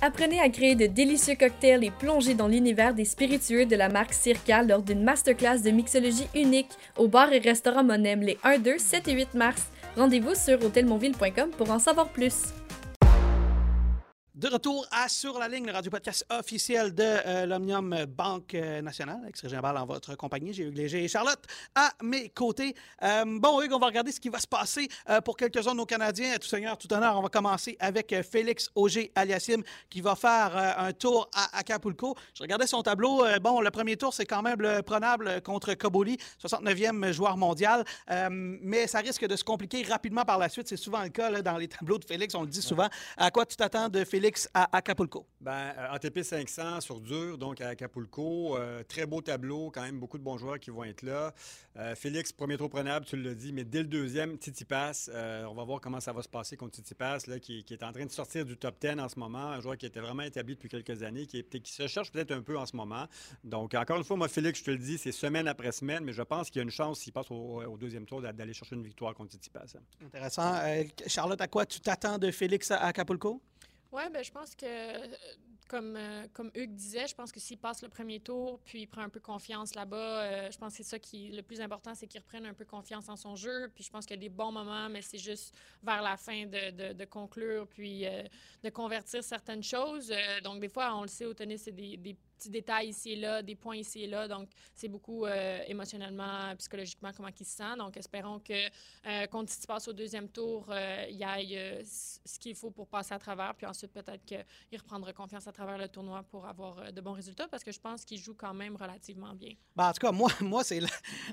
[0.00, 4.14] Apprenez à créer de délicieux cocktails et plongez dans l'univers des spiritueux de la marque
[4.14, 8.78] Circa lors d'une masterclass de mixologie unique au bar et restaurant Monem les 1, 2,
[8.78, 9.66] 7 et 8 mars.
[9.96, 12.52] Rendez-vous sur hôtelmontville.com pour en savoir plus.
[14.38, 19.18] De retour à Sur la ligne, le radio-podcast officiel de euh, l'Omnium Banque euh, Nationale,
[19.24, 20.52] avec Sergent en votre compagnie.
[20.52, 22.76] J'ai Hugues Léger et Charlotte à mes côtés.
[23.02, 24.86] Euh, bon, Hugues, on va regarder ce qui va se passer
[25.24, 26.36] pour quelques-uns de nos Canadiens.
[26.36, 31.28] Tout seigneur, tout honneur, on va commencer avec Félix Auger-Aliassime qui va faire un tour
[31.34, 32.14] à Acapulco.
[32.34, 33.24] Je regardais son tableau.
[33.42, 37.84] bon, le premier tour, c'est quand même le prenable contre Koboli, 69e joueur mondial.
[38.30, 40.68] mais ça risque de se compliquer rapidement par la suite.
[40.68, 42.36] C'est souvent le cas dans les tableaux de Félix.
[42.36, 42.86] On le dit souvent.
[43.16, 44.27] À quoi tu t'attends de Félix?
[44.54, 45.26] À Acapulco?
[45.40, 48.56] Ben, euh, ATP 500 sur dur, donc à Acapulco.
[48.56, 51.32] Euh, très beau tableau, quand même beaucoup de bons joueurs qui vont être là.
[51.76, 55.54] Euh, Félix, premier tour prenable, tu l'as dit, mais dès le deuxième, Titi Pass, on
[55.54, 58.04] va voir comment ça va se passer contre Titi Pass, là, qui, est en train
[58.04, 59.38] de sortir du top 10 en ce moment.
[59.38, 62.32] Un joueur qui était vraiment établi depuis quelques années, qui, est, qui se cherche peut-être
[62.32, 63.06] un peu en ce moment.
[63.44, 66.12] Donc, encore une fois, moi, Félix, je te le dis, c'est semaine après semaine, mais
[66.12, 68.82] je pense qu'il y a une chance, s'il passe au, deuxième tour, d'aller chercher une
[68.82, 69.76] victoire contre Titi Pass.
[70.04, 70.54] Intéressant.
[71.06, 73.40] Charlotte, à quoi tu t'attends de Félix à Acapulco?
[73.90, 75.06] Oui, ben, je pense que, euh,
[75.66, 78.86] comme, euh, comme Hugues disait, je pense que s'il passe le premier tour, puis il
[78.86, 81.94] prend un peu confiance là-bas, euh, je pense que c'est ça qui le plus important,
[81.94, 83.70] c'est qu'il reprenne un peu confiance en son jeu.
[83.74, 86.44] Puis je pense qu'il y a des bons moments, mais c'est juste vers la fin
[86.44, 88.04] de, de, conclure, puis
[88.62, 90.12] de convertir certaines choses.
[90.44, 93.16] donc, des fois, on le sait, au tennis, c'est des, des petits détails ici et
[93.16, 94.28] là, des points ici et là.
[94.28, 97.76] Donc, c'est beaucoup euh, émotionnellement, psychologiquement, comment il se sent.
[97.76, 98.66] Donc, espérons que
[99.06, 102.86] euh, quand il passe au deuxième tour, euh, il y ait ce qu'il faut pour
[102.86, 103.54] passer à travers.
[103.54, 107.48] Puis ensuite, peut-être qu'il reprendra confiance à travers le tournoi pour avoir de bons résultats
[107.48, 109.54] parce que je pense qu'il joue quand même relativement bien.
[109.74, 110.80] Ben, en tout cas, moi, moi c'est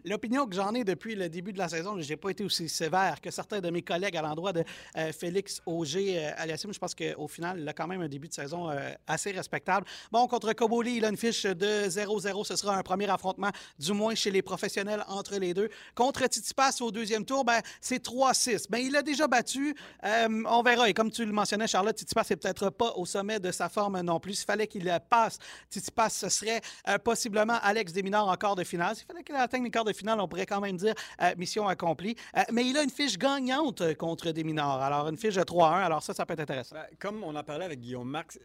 [0.04, 2.00] l'opinion que j'en ai depuis le début de la saison.
[2.00, 4.64] Je n'ai pas été aussi sévère que certains de mes collègues à l'endroit de
[5.12, 6.74] Félix Auger Aliassim.
[6.74, 8.70] Je pense qu'au final, il a quand même un début de saison
[9.06, 9.86] assez respectable.
[10.12, 12.46] Bon, contre Koboli, il a une fiche de 0-0.
[12.46, 15.70] Ce sera un premier affrontement, du moins chez les professionnels entre les deux.
[15.94, 18.66] Contre Titipas au deuxième tour, ben, c'est 3-6.
[18.70, 19.76] Ben, il a déjà battu.
[20.04, 20.90] Euh, on verra.
[20.90, 24.00] Et comme tu le mentionnais, Charlotte, Titipas n'est peut-être pas au sommet de sa forme
[24.02, 24.36] non plus.
[24.36, 25.38] S'il fallait qu'il passe
[25.70, 28.96] Titipas, ce serait euh, possiblement Alex Desminard en quart de finale.
[28.96, 31.68] S'il fallait qu'il atteigne les quarts de finale, on pourrait quand même dire euh, mission
[31.68, 32.16] accomplie.
[32.52, 34.82] mais il a une fiche gagnante contre Desminard.
[34.82, 35.84] Alors, une fiche de 3-1.
[35.84, 36.76] Alors, ça, ça peut être intéressant.
[36.76, 38.40] Ben, comme on en parlait avec Guillaume Marx,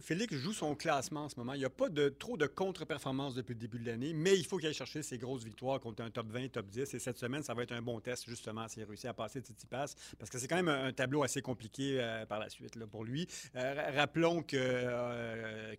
[0.00, 1.54] Félix joue son classement en ce moment.
[1.54, 4.44] Il n'y a pas de trop de contre-performances depuis le début de l'année, mais il
[4.44, 6.94] faut qu'il aille chercher ses grosses victoires contre un top 20, top 10.
[6.94, 9.66] Et cette semaine, ça va être un bon test, justement, s'il réussit à passer Titi
[9.66, 12.86] Pass, parce que c'est quand même un, tableau assez compliqué euh, par la suite là,
[12.86, 13.26] pour lui.
[13.56, 15.74] Euh, rappelons que, euh,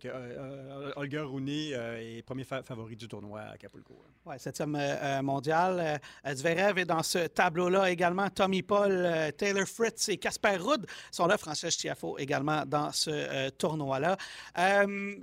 [0.96, 4.02] Olga Rooney est premier favori du tournoi à Acapulco.
[4.24, 4.76] Oui, septième
[5.22, 6.00] mondial.
[6.26, 8.28] Zverev est dans ce tableau-là également.
[8.30, 11.38] Tommy Paul, Taylor Fritz et Casper Rudd sont là.
[11.38, 14.16] François Tiafo également dans ce tournoi-là.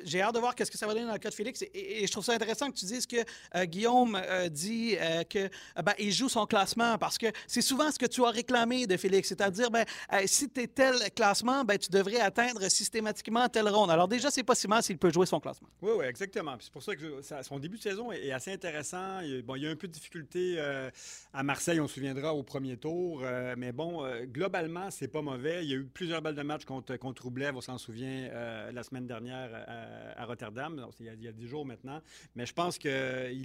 [0.04, 1.64] J'ai hâte de voir qu'est-ce que ça ça va dans le cas de Félix.
[1.74, 4.20] Et, je trouve ça intéressant que tu dises que Guillaume
[4.50, 4.96] dit
[5.30, 5.50] que
[5.82, 8.98] ben, il joue son classement parce que c'est souvent ce que tu as réclamé de
[8.98, 9.86] Félix, c'est-à-dire ben,
[10.26, 13.92] si tu es tel classement, ben, tu devrais atteindre systématiquement telle ronde.
[13.92, 15.70] Alors déjà, c'est pas si mal s'il peut jouer son classement.
[15.82, 16.56] Oui, oui, exactement.
[16.60, 19.22] C'est pour ça que son début de saison est, assez intéressant.
[19.22, 20.60] Il, bon, il y a un peu de difficulté
[21.34, 23.24] à Marseille, on se souviendra au premier tour,
[23.58, 25.64] mais bon, globalement, c'est pas mauvais.
[25.64, 27.24] Il y a eu plusieurs balles de match contre, contre
[27.56, 28.30] on s'en souvient,
[28.72, 29.50] la semaine dernière
[30.18, 30.73] à, Rotterdam.
[31.00, 32.02] Il, y a, dix jours maintenant.
[32.36, 32.92] Mais je pense qu'il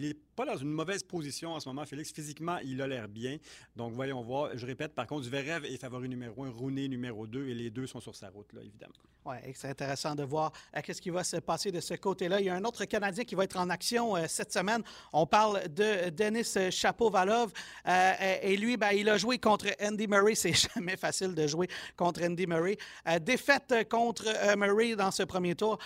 [0.00, 2.12] n'est pas dans une mauvaise position en ce moment, Félix.
[2.12, 3.38] Physiquement, il a l'air bien.
[3.76, 4.56] Donc, voyons voir.
[4.56, 7.86] Je répète, par contre, Zverev est favori numéro un, Rooney numéro deux, et les deux
[7.86, 8.94] sont sur sa route, là, évidemment.
[9.28, 12.40] Oui, c'est intéressant de voir euh, qu'est-ce qui va se passer de ce côté-là.
[12.40, 14.82] Il y a un autre Canadien qui va être en action euh, cette semaine.
[15.12, 17.52] On parle de Denis Chapovalov.
[17.86, 18.12] Euh,
[18.42, 20.34] et lui, ben, il a joué contre Andy Murray.
[20.38, 22.78] C'est jamais facile de jouer contre Andy Murray.
[23.20, 24.24] défaite contre
[24.56, 25.78] Murray dans ce premier tour.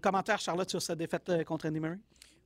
[0.00, 1.98] commentaire, Charlotte, sur cette défaite contre Andy Murray?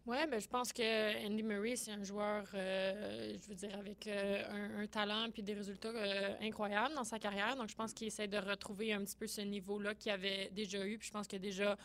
[0.06, 3.76] Oui, mais ben, je pense que Andy Murray, c'est un joueur, euh, je veux dire,
[3.76, 7.56] avec euh, un, talent puis des résultats euh, incroyables dans sa carrière.
[7.56, 10.86] Donc, je pense qu'il essaie de retrouver un petit peu ce niveau-là qu'il avait déjà
[10.86, 10.96] eu.
[10.96, 11.76] Puis, je pense que déjà,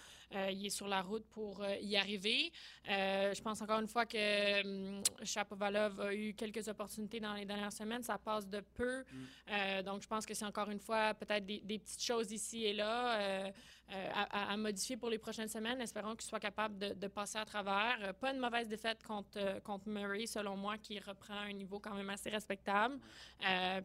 [0.52, 2.52] il est sur la route pour y arriver.
[2.86, 7.74] je pense encore une fois que hum, Chapovalov a eu quelques opportunités dans les dernières
[7.74, 8.04] semaines.
[8.04, 9.00] Ça passe de peu.
[9.02, 9.82] Mm.
[9.82, 12.74] donc, je pense que c'est encore une fois peut-être des, des, petites choses ici et
[12.74, 13.52] là.
[13.94, 15.82] Euh, à, modifier pour les prochaines semaines.
[15.82, 17.98] Espérons qu'il soit capable de, passer à travers.
[18.02, 21.80] Euh, pas une mauvaise défaite contre, euh, contre Murray, selon moi, qui reprend un niveau
[21.80, 23.00] quand même assez respectable.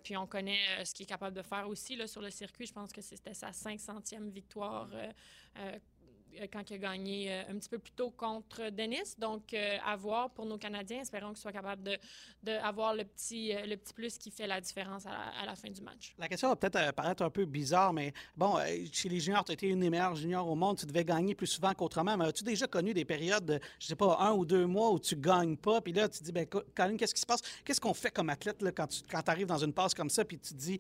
[0.05, 2.67] puis on connaît ce qu'il est capable de faire aussi là, sur le circuit.
[2.67, 4.89] Je pense que c'était sa 500e victoire
[6.53, 9.17] quand il a gagné euh, un petit peu plus tôt contre Dennis.
[9.19, 11.01] Donc, euh, à voir pour nos Canadiens.
[11.01, 11.99] Espérons qu'ils soient capables
[12.43, 15.81] d'avoir de, le, petit, le petit plus qui fait la différence à la, fin du
[15.81, 16.15] match.
[16.19, 18.57] La question va peut-être paraître un peu bizarre, mais bon,
[18.93, 20.79] chez les juniors, tu étais une des meilleures juniors au monde.
[20.79, 22.17] Tu devais gagner plus souvent qu'autrement.
[22.17, 24.99] Mais as-tu déjà connu des périodes de, je sais pas, un ou deux mois où
[24.99, 25.81] tu gagnes pas?
[25.81, 27.41] Puis là, tu te dis, ben, Colin, qu'est-ce qui se passe?
[27.65, 30.25] Qu'est-ce qu'on fait comme athlète là, quand tu quand arrives dans une passe comme ça?
[30.25, 30.79] Puis tu te dis,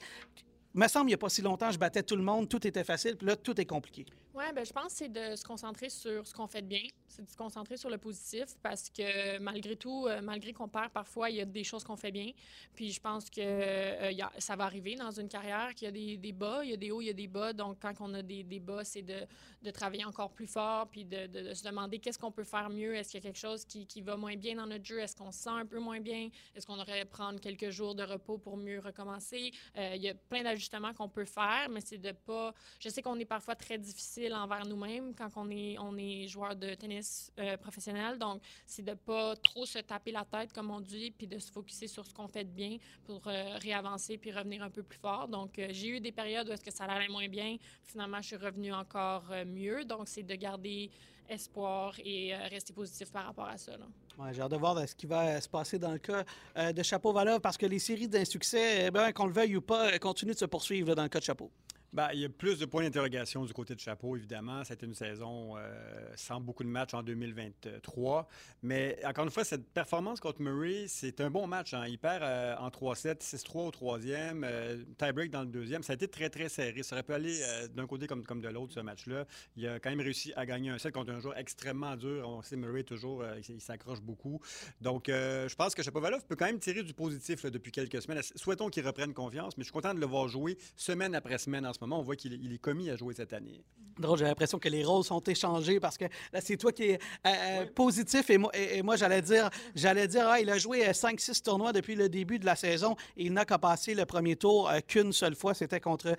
[0.77, 2.85] me semble, il n'y a pas si longtemps, je battais tout le monde, tout était
[2.85, 4.05] facile, puis là, tout est compliqué.
[4.37, 6.83] Oui, ben, je pense que c'est de se concentrer sur ce qu'on fait de bien,
[7.09, 10.91] c'est de se concentrer sur le positif, parce que malgré tout, euh, malgré qu'on perd
[10.91, 12.33] parfois, il y a des choses qu'on fait bien.
[12.75, 16.17] Puis je pense que euh, ça va arriver dans une carrière qu'il y a des,
[16.19, 17.55] des, bas, il y a des hauts, il y a des bas.
[17.55, 19.27] Donc, quand on a des, des bas, c'est de,
[19.63, 22.95] de, travailler encore plus fort, puis de, de, se demander qu'est-ce qu'on peut faire mieux.
[22.95, 24.99] Est-ce qu'il y a quelque chose qui, qui, va moins bien dans notre jeu?
[24.99, 26.29] Est-ce qu'on se sent un peu moins bien?
[26.55, 29.51] Est-ce qu'on aurait prendre quelques jours de repos pour mieux recommencer?
[29.79, 32.53] Euh, il y a plein d'ajustements qu'on peut faire, mais c'est de pas.
[32.79, 36.57] Je sais qu'on est parfois très difficile envers nous-mêmes quand on est, on est joueur
[36.57, 38.19] de tennis euh, professionnel.
[38.19, 41.51] Donc, c'est de pas trop se taper la tête, comme on dit, puis de se
[41.51, 44.99] focuser sur ce qu'on fait de bien pour euh, réavancer puis revenir un peu plus
[44.99, 45.29] fort.
[45.29, 47.57] Donc, euh, j'ai eu des périodes où est-ce que ça allait moins bien.
[47.85, 49.85] Finalement, je suis revenu encore mieux.
[49.85, 50.91] Donc, c'est de garder
[51.29, 53.73] espoir et rester positif par rapport à ça.
[54.17, 56.25] Ouais, j'ai hâte de voir ce qui va se passer dans le cas
[56.73, 59.99] de Chapeau Valov parce que les séries d'insuccès, eh ben, qu'on le veuille ou pas,
[59.99, 61.51] continuent de se poursuivre dans le cas de Chapeau.
[61.97, 64.63] Ben, il y a plus de points d'interrogation du côté de Chapeau, évidemment.
[64.65, 68.29] C'était une saison euh, sans beaucoup de matchs en 2023.
[68.63, 71.73] Mais encore une fois, cette performance contre Murray, c'est un bon match.
[71.73, 71.87] Hein.
[71.89, 75.83] Il perd euh, en 3-7, 6-3 au troisième, euh, tie-break dans le deuxième.
[75.83, 76.83] Ça a été très, très serré.
[76.83, 77.41] Ça aurait pu aller
[77.75, 79.25] d'un côté comme, comme de l'autre, ce match-là.
[79.57, 82.29] Il a quand même réussi à gagner un set contre un joueur extrêmement dur.
[82.29, 84.39] On sait, Murray, toujours, il s'accroche beaucoup.
[84.83, 88.21] Donc, je pense que Chapeau-Valov peut quand même tirer du positif depuis quelques semaines.
[88.35, 91.65] Souhaitons qu'il reprenne confiance, mais je suis content de le voir jouer semaine après semaine
[91.65, 93.65] en ce moment on voit qu'il est commis à jouer cette année.
[93.99, 96.99] Drôle, j'ai l'impression que les rôles sont échangés parce que là, c'est toi qui es
[97.27, 100.85] euh, euh, positif et moi, et, moi j'allais dire, j'allais dire, ah, il a joué
[100.87, 104.05] 5-6 euh, tournois depuis le début de la saison et il n'a qu'à passer le
[104.05, 105.55] premier tour qu'une seule fois.
[105.55, 106.15] C'était contre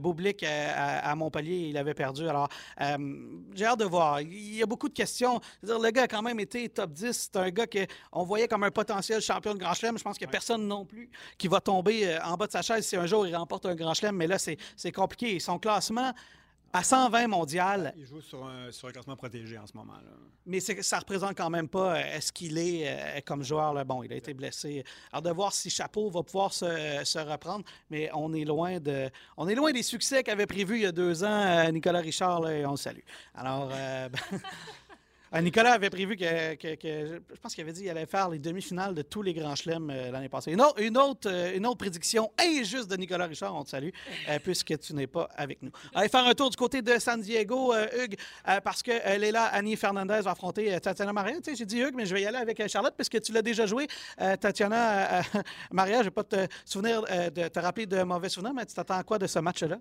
[0.00, 1.68] Boublic à, Montpellier.
[1.68, 2.28] Il avait perdu.
[2.28, 2.48] Alors,
[3.54, 4.20] j'ai hâte de voir.
[4.20, 5.40] Il y a beaucoup de questions.
[5.62, 7.12] Dire, le gars a quand même été top 10.
[7.12, 9.96] C'est un gars qu'on voyait comme un potentiel champion de Grand Chelem.
[9.96, 12.62] Je pense qu'il n'y a personne non plus qui va tomber en bas de sa
[12.62, 14.16] chaise si un jour il remporte un Grand Chelem.
[14.16, 15.40] Mais là, c'est compliqué.
[15.40, 16.12] Son classement
[16.72, 17.92] à 120 mondial.
[17.96, 19.94] Il joue sur un, classement protégé en ce moment.
[19.94, 20.10] Là.
[20.46, 23.74] Mais ça ne représente quand même pas euh, ce qu'il est euh, comme joueur.
[23.74, 23.82] Là.
[23.82, 24.84] Bon, il a été blessé.
[25.10, 27.64] Alors, de voir si Chapeau va pouvoir se, reprendre.
[27.90, 30.92] Mais on est loin de, on est loin des succès qu'avait prévu il y a
[30.92, 32.48] deux ans euh, Nicolas Richard.
[32.48, 33.04] et on le salue.
[33.34, 34.08] Alors, ben, Euh,
[35.38, 39.02] Nicolas avait prévu que, je pense qu'il avait dit qu'il allait faire les demi-finales de
[39.02, 40.52] tous les grands chelems euh, l'année passée.
[40.52, 40.60] Une
[40.98, 43.90] autre, euh, une autre prédiction injuste de Nicolas Richard, on te salue,
[44.42, 45.70] puisque tu n'es pas avec nous.
[45.94, 48.16] Allez faire un tour du côté de San Diego, Hugues,
[48.64, 51.36] parce que Léla Annie Fernandez va affronter Tatiana Maria.
[51.36, 53.42] Tu sais, j'ai dit Hugues, mais je vais y aller avec Charlotte, puisque tu l'as
[53.42, 53.86] déjà joué.
[54.40, 55.22] Tatiana
[55.70, 58.74] Maria, je ne vais pas te, souvenir, de te rappeler de mauvais souvenirs, mais tu
[58.74, 59.78] t'attends à quoi de ce match-là?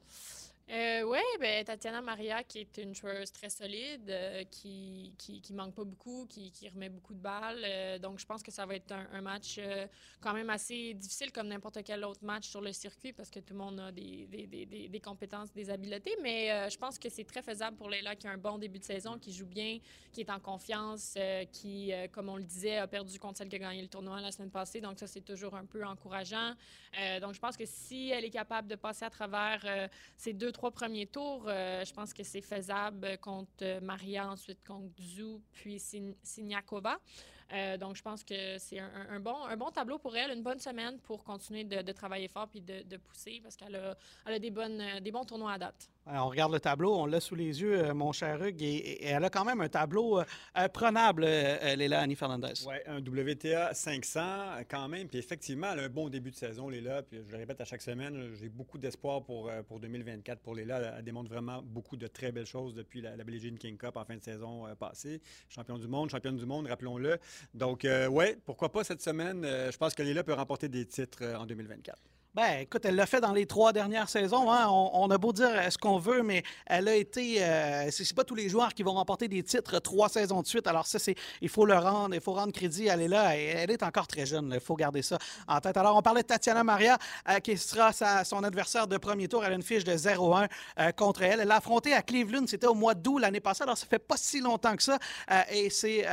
[0.72, 5.52] Euh, oui, ben, Tatiana Maria, qui est une joueuse très solide, euh, qui, qui, qui,
[5.54, 7.64] manque pas beaucoup, qui, qui remet beaucoup de balles.
[7.66, 9.88] Euh, donc, je pense que ça va être un, match euh,
[10.22, 13.54] quand même assez difficile, comme n'importe quel autre match sur le circuit, parce que tout
[13.54, 16.16] le monde a des, des, des, des compétences, des habiletés.
[16.22, 18.84] Mais je pense que c'est très faisable pour Leila, qui a un bon début de
[18.84, 19.80] saison, qui joue bien,
[20.12, 21.18] qui est en confiance,
[21.52, 24.32] qui, comme on le disait, a perdu contre celle qui a gagné le tournoi la
[24.32, 24.82] semaine passée.
[24.82, 26.54] Donc, ça, c'est toujours un peu encourageant.
[27.22, 30.72] donc, je pense que si elle est capable de passer à travers ces deux, trois
[30.72, 35.80] premiers tours, euh, je pense que c'est faisable contre Maria, ensuite contre Zhu, puis
[36.22, 37.00] Siniakova.
[37.54, 40.60] Euh, donc, je pense que c'est un, bon, un bon tableau pour elle, une bonne
[40.60, 43.95] semaine pour continuer de, travailler fort puis de, pousser parce qu'elle a,
[44.26, 45.89] elle a des, bonnes, des bons tournois à date.
[46.06, 49.24] On regarde le tableau, on l'a sous les yeux, euh, mon cher Hugues, et, elle
[49.24, 52.54] a quand même un tableau euh, prenable, Léla Annie Fernandez.
[52.66, 54.22] Oui, un WTA 500
[54.70, 57.38] quand même, puis effectivement, elle a un bon début de saison, Léla, puis je le
[57.38, 60.96] répète à chaque semaine, j'ai beaucoup d'espoir pour, pour 2024 pour Léla.
[60.98, 63.96] Elle démontre vraiment beaucoup de très belles choses depuis la, la Billie Jean King Cup
[63.96, 65.22] en fin de saison passée.
[65.50, 67.20] Champion du monde, championne du monde, rappelons-le.
[67.54, 69.44] Donc, euh, ouais, pourquoi pas cette semaine?
[69.46, 71.98] Euh, je pense que Lila peut remporter des titres euh, en 2024.
[72.39, 74.49] Ben, écoute, elle l'a fait dans les trois dernières saisons.
[74.49, 74.65] Hein.
[74.69, 77.43] On, a beau dire ce qu'on veut, mais elle a été.
[77.43, 80.65] Euh, c'est pas tous les joueurs qui vont remporter des titres trois saisons de suite.
[80.65, 82.88] Alors ça, c'est, il faut le rendre, il faut rendre crédit.
[82.88, 84.52] Elle est là, elle est encore très jeune.
[84.54, 85.17] Il faut garder ça
[85.49, 85.75] en tête.
[85.75, 86.97] Alors, on parlait de Tatiana Maria,
[87.28, 87.91] euh, qui sera
[88.23, 89.43] son adversaire de premier tour.
[89.43, 90.47] Elle a une fiche de 0-1
[90.80, 91.41] euh, contre elle.
[91.41, 92.47] Elle l'a affronté à Cleveland.
[92.47, 93.63] C'était au mois d'août l'année passée.
[93.63, 94.97] Alors, ça fait pas si longtemps que ça.
[95.52, 96.06] et c'est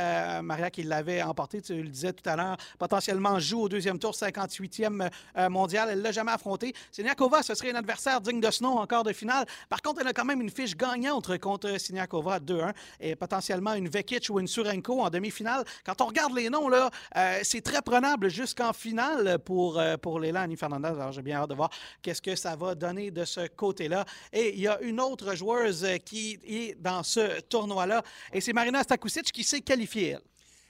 [0.43, 1.61] Maria qui l'avait emporté.
[1.61, 2.57] Tu le disais tout à l'heure.
[2.77, 5.09] Potentiellement joue au deuxième tour, 58e
[5.47, 5.87] mondial.
[5.93, 6.73] Elle jamais affronté.
[6.91, 9.45] Siniakova, ce serait un adversaire digne de ce nom encore de finale.
[9.69, 13.87] Par contre, elle a quand même une fiche gagnante contre Siniakova 2-1 et potentiellement une
[13.87, 15.63] Vekic ou une Surenko en demi-finale.
[15.85, 20.57] Quand on regarde les noms, euh, c'est très prenable jusqu'en finale pour, euh, pour Annie
[20.57, 20.87] Fernandez.
[20.87, 21.69] Alors, j'ai bien hâte de voir
[22.01, 24.05] qu'est-ce que ça va donner de ce côté-là.
[24.33, 28.01] Et il y a une autre joueuse qui est dans ce tournoi-là,
[28.33, 30.17] et c'est Marina Stakusic qui s'est qualifiée.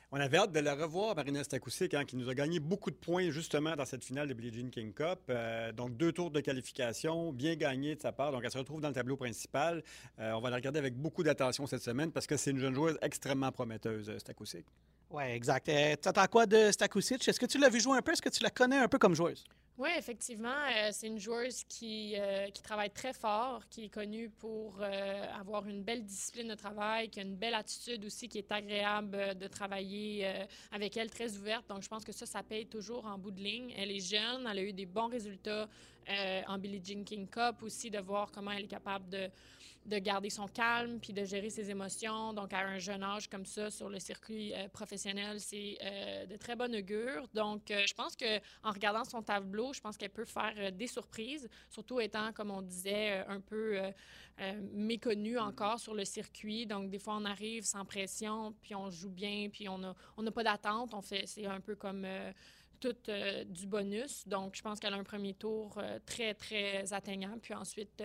[0.09, 2.95] On avait hâte de la revoir, Marina Stakousik, hein, qui nous a gagné beaucoup de
[2.95, 5.19] points justement dans cette finale de Billie Jean King Cup.
[5.29, 8.31] Euh, donc, deux tours de qualification, bien gagné de sa part.
[8.31, 9.83] Donc, elle se retrouve dans le tableau principal.
[10.19, 12.73] Euh, on va la regarder avec beaucoup d'attention cette semaine parce que c'est une jeune
[12.73, 14.65] joueuse extrêmement prometteuse, Stakousik.
[15.09, 15.67] Oui, exact.
[15.67, 17.27] Euh, tu attends quoi de Stakousik?
[17.27, 18.13] Est-ce que tu l'as vu jouer un peu?
[18.13, 19.43] Est-ce que tu la connais un peu comme joueuse?
[19.77, 20.49] Oui, effectivement.
[20.75, 25.25] Euh, c'est une joueuse qui, euh, qui travaille très fort, qui est connue pour euh,
[25.39, 29.37] avoir une belle discipline de travail, qui a une belle attitude aussi, qui est agréable
[29.37, 30.27] de travailler
[30.71, 31.67] avec elle, très ouverte.
[31.69, 33.71] Donc, je pense que ça, ça paye toujours en bout de ligne.
[33.77, 35.69] Elle est jeune, elle a eu des bons résultats
[36.47, 39.29] en Billie Jean King Cup aussi, de voir comment elle est capable de
[39.87, 42.33] de garder son calme puis de gérer ses émotions.
[42.33, 46.35] Donc, à un jeune âge comme ça, sur le circuit euh, professionnel, c'est euh, de
[46.35, 47.27] très bonne augure.
[47.33, 50.87] Donc, euh, je pense que en regardant son tableau, je pense qu'elle peut faire des
[50.87, 53.79] surprises, surtout étant, comme on disait, un peu
[54.73, 56.65] méconnue encore sur le circuit.
[56.65, 60.25] Donc, des fois, on arrive sans pression, puis on joue bien, puis on n'a on
[60.27, 60.93] a pas d'attente.
[60.93, 62.05] On fait, c'est un peu comme
[62.79, 62.95] tout
[63.45, 64.27] du bonus.
[64.27, 67.39] Donc, je pense qu'elle a un premier tour très, très atteignable.
[67.39, 68.03] Puis ensuite,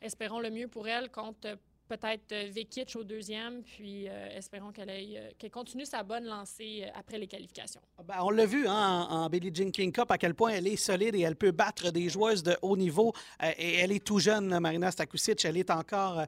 [0.00, 5.30] espérons le mieux pour elle contre peut-être Vekic au deuxième, puis euh, espérons qu'elle euh,
[5.38, 7.80] qu'elle continue sa bonne lancée euh, après les qualifications.
[7.98, 10.66] Ah ben, on l'a vu hein, en, Billie Jean King Cup à quel point elle
[10.66, 13.12] est solide et elle peut battre des joueuses de haut niveau.
[13.56, 16.24] et elle est tout jeune, Marina Stakusic, elle est encore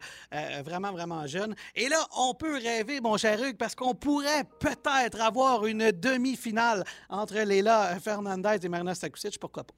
[0.65, 1.55] vraiment, vraiment jeune.
[1.75, 6.85] Et là, on peut rêver, mon cher Hugues, parce qu'on pourrait peut-être avoir une demi-finale
[7.09, 9.75] entre Leila Fernandez et Marina Stakusic, pourquoi pas?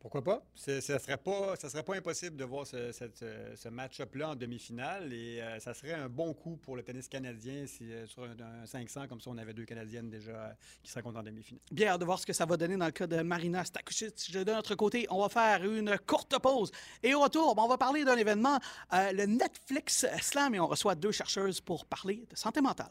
[0.00, 0.42] Pourquoi pas?
[0.54, 5.42] Ce ne serait pas, ça serait pas impossible de voir ce, match-up-là en demi-finale et
[5.42, 9.08] euh, ça serait un bon coup pour le tennis canadien si euh, sur un, 500,
[9.08, 11.60] comme ça, on avait deux Canadiennes déjà euh, qui seraient en demi-finale.
[11.70, 14.32] Bien hâte de voir ce que ça va donner dans le cas de Marina Stakusic.
[14.32, 16.70] De notre côté, on va faire une courte pause
[17.02, 18.58] et au retour, on va parler d'un événement,
[18.92, 22.90] le Netflix Slam, et on reçoit deux chercheuses pour parler de santé mentale.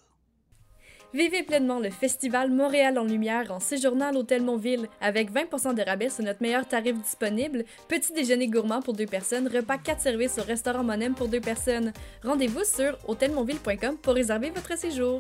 [1.12, 5.82] Vivez pleinement le festival Montréal en lumière en séjournant à l'Hôtel Montville avec 20% de
[5.82, 10.38] rabais sur notre meilleur tarif disponible, petit déjeuner gourmand pour deux personnes, repas 4 services
[10.38, 11.94] au restaurant Monem pour deux personnes.
[12.24, 15.20] Rendez-vous sur hôtelmontville.com pour réserver votre séjour.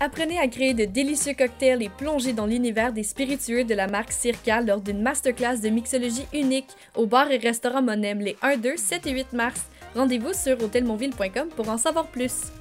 [0.00, 4.12] Apprenez à créer de délicieux cocktails et plongez dans l'univers des spiritueux de la marque
[4.12, 8.76] Circa lors d'une masterclass de mixologie unique au bar et restaurant Monem les 1, 2,
[8.76, 9.64] 7 et 8 mars.
[9.94, 12.52] Rendez-vous sur hôtelmontville.com pour en savoir plus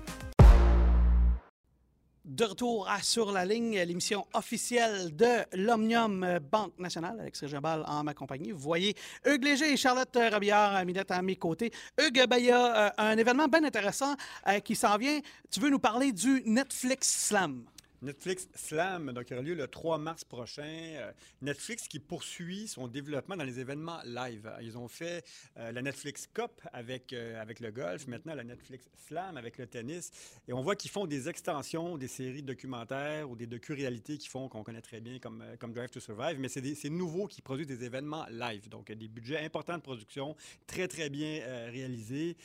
[2.25, 7.84] de retour à Sur la ligne, l'émission officielle de l'Omnium Banque Nationale, avec Serge Ball
[7.88, 8.51] en ma compagnie.
[8.51, 8.95] Vous voyez
[9.26, 11.71] Hugues Léger et Charlotte Robillard Minette à mes côtés.
[11.99, 14.15] Hugues, ben, il y euh, un événement bien intéressant
[14.47, 15.19] euh, qui s'en vient.
[15.51, 17.63] Tu veux nous parler du Netflix Slam?
[18.06, 20.62] Netflix Slam, donc, qui aura lieu le 3 mars prochain.
[20.64, 24.51] Euh, Netflix qui poursuit son développement dans les événements live.
[24.62, 25.26] Ils ont fait
[25.58, 29.66] euh, la Netflix Cup avec, euh, avec le golf, maintenant la Netflix Slam avec le
[29.66, 30.12] tennis.
[30.47, 34.49] Et on voit qu'ils font des extensions, des séries documentaires ou des docu-réalités qu'ils font,
[34.49, 36.39] qu'on connaît très bien, comme, comme Drive to Survive.
[36.39, 38.70] Mais c'est nouveau qui produisent des événements live.
[38.70, 40.36] Donc, des budgets importants de production,
[40.68, 41.41] très, très bien
[41.72, 42.38] réalisés.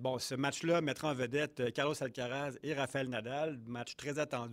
[0.00, 3.58] bon, ce match-là mettra en vedette Carlos Alcaraz et Rafael Nadal.
[3.66, 4.49] Match très attendu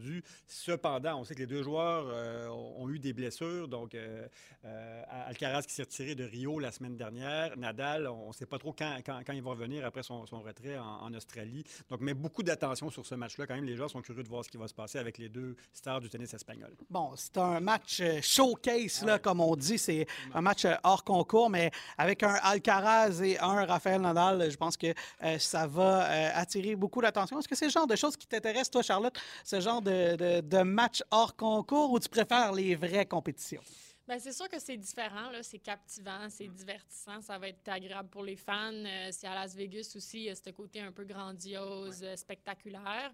[0.47, 3.67] Cependant, on sait que les deux joueurs euh, ont eu des blessures.
[3.67, 4.27] Donc, euh,
[4.65, 7.57] euh, Alcaraz qui s'est retiré de Rio la semaine dernière.
[7.57, 11.13] Nadal, on ne sait pas trop quand, quand, il va revenir après son, retrait en,
[11.13, 11.63] Australie.
[11.89, 13.47] Donc, mais beaucoup d'attention sur ce match-là.
[13.47, 15.29] Quand même, les joueurs sont curieux de voir ce qui va se passer avec les
[15.29, 16.75] deux stars du tennis espagnol.
[16.89, 19.77] Bon, c'est un match showcase, là, comme on dit.
[19.77, 24.77] C'est un match hors concours, mais avec un Alcaraz et un Rafael Nadal, je pense
[24.77, 24.93] que
[25.39, 27.39] ça va attirer beaucoup d'attention.
[27.39, 29.17] Est-ce que c'est le genre de choses qui t'intéressent, toi, Charlotte?
[29.43, 33.61] Ce genre de, de, matchs hors concours ou tu préfères les vraies compétitions?
[34.07, 38.23] Bien, c'est sûr que c'est différent, c'est captivant, c'est divertissant, ça va être agréable pour
[38.23, 38.71] les fans.
[38.71, 42.15] Euh, c'est à Las Vegas aussi, il y a ce côté un peu grandiose, euh,
[42.15, 43.11] spectaculaire.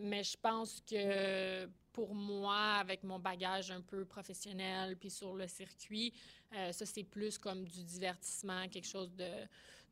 [0.00, 5.46] Mais je pense que pour moi, avec mon bagage un peu professionnel, puis sur le
[5.46, 6.12] circuit,
[6.56, 9.30] euh, ça, c'est plus comme du divertissement, quelque chose de,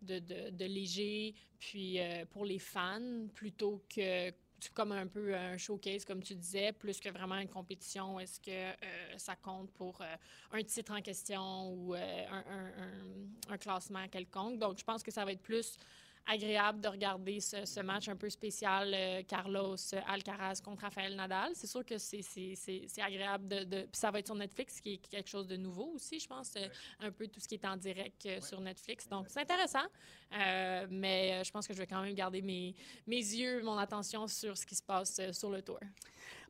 [0.02, 2.00] de, de, de léger, puis
[2.30, 4.32] pour les fans, plutôt que
[4.68, 8.20] comme un peu un showcase, comme tu disais, plus que vraiment une compétition.
[8.20, 10.16] Est-ce que euh, ça compte pour euh,
[10.52, 14.58] un titre en question ou euh, un, un, classement quelconque?
[14.58, 15.76] Donc, je pense que ça va être plus
[16.26, 21.52] agréable de regarder ce, match un peu spécial euh, Carlos Alcaraz contre Rafael Nadal.
[21.54, 22.22] C'est sûr que c'est
[23.00, 25.92] agréable de, de, Puis ça va être sur Netflix, qui est quelque chose de nouveau
[25.94, 26.54] aussi, je pense.
[26.56, 26.68] Euh,
[27.00, 29.08] un peu tout ce qui est en direct euh, sur Netflix.
[29.08, 29.86] Donc, c'est intéressant.
[30.90, 32.74] mais je pense que je vais quand même garder mes,
[33.06, 35.80] mes yeux, mon attention sur ce qui se passe sur le tour.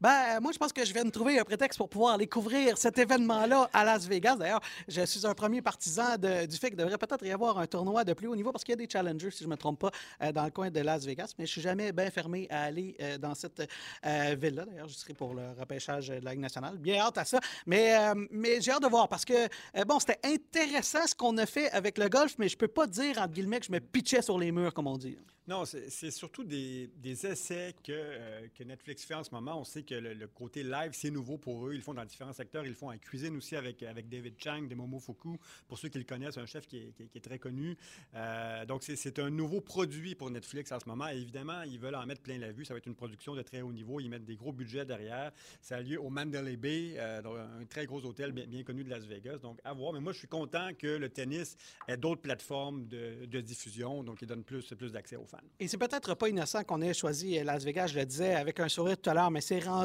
[0.00, 2.78] Ben, moi, je pense que je viens de trouver un prétexte pour pouvoir aller couvrir
[2.78, 4.36] cet événement-là à Las Vegas.
[4.36, 8.02] D'ailleurs, je suis un premier partisan du fait qu'il devrait peut-être y avoir un tournoi
[8.02, 9.78] de plus haut niveau parce qu'il y a des challengers, si je ne me trompe
[9.78, 9.90] pas,
[10.22, 11.34] euh, dans le coin de Las Vegas.
[11.38, 13.60] Mais je suis jamais bien fermé à aller euh, dans cette
[14.06, 14.64] euh, ville-là.
[14.64, 16.78] D'ailleurs, je serai pour le repêchage de la Ligue nationale.
[16.78, 17.38] Bien hâte à ça.
[17.66, 17.94] Mais,
[18.30, 19.48] mais j'ai hâte de voir parce que,
[19.84, 23.18] bon, c'était intéressant ce qu'on a fait avec le golf, mais je peux pas dire,
[23.18, 25.18] entre guillemets, que je me pitchais sur les murs, comme on dit.
[25.50, 26.88] Non, c'est surtout des,
[27.26, 29.58] essais que, que, Netflix fait en ce moment.
[29.58, 31.74] On sait que le, côté live, c'est nouveau pour eux.
[31.74, 32.66] Ils font dans différents secteurs.
[32.66, 35.38] Ils font en cuisine aussi avec, avec David Chang de Momofuku.
[35.68, 37.76] Pour ceux qui le connaissent, un chef qui est, qui très connu.
[38.14, 41.08] Euh, donc, c'est un nouveau produit pour Netflix en ce moment.
[41.08, 42.64] Et évidemment, ils veulent en mettre plein la vue.
[42.64, 44.00] Ça va être une production de très haut niveau.
[44.00, 45.32] Ils mettent des gros budgets derrière.
[45.60, 47.22] Ça a lieu au Mandalay Bay, euh,
[47.60, 49.38] un très gros hôtel bien, connu de Las Vegas.
[49.38, 49.92] Donc, à voir.
[49.92, 51.56] Mais moi, je suis content que le tennis
[51.88, 54.02] ait d'autres plateformes de, diffusion.
[54.02, 55.38] Donc, ils donnent plus, plus d'accès aux fans.
[55.58, 58.68] Et c'est peut-être pas innocent qu'on ait choisi Las Vegas, je le disais avec un
[58.68, 59.79] sourire tout à l'heure, mais c'est rendu,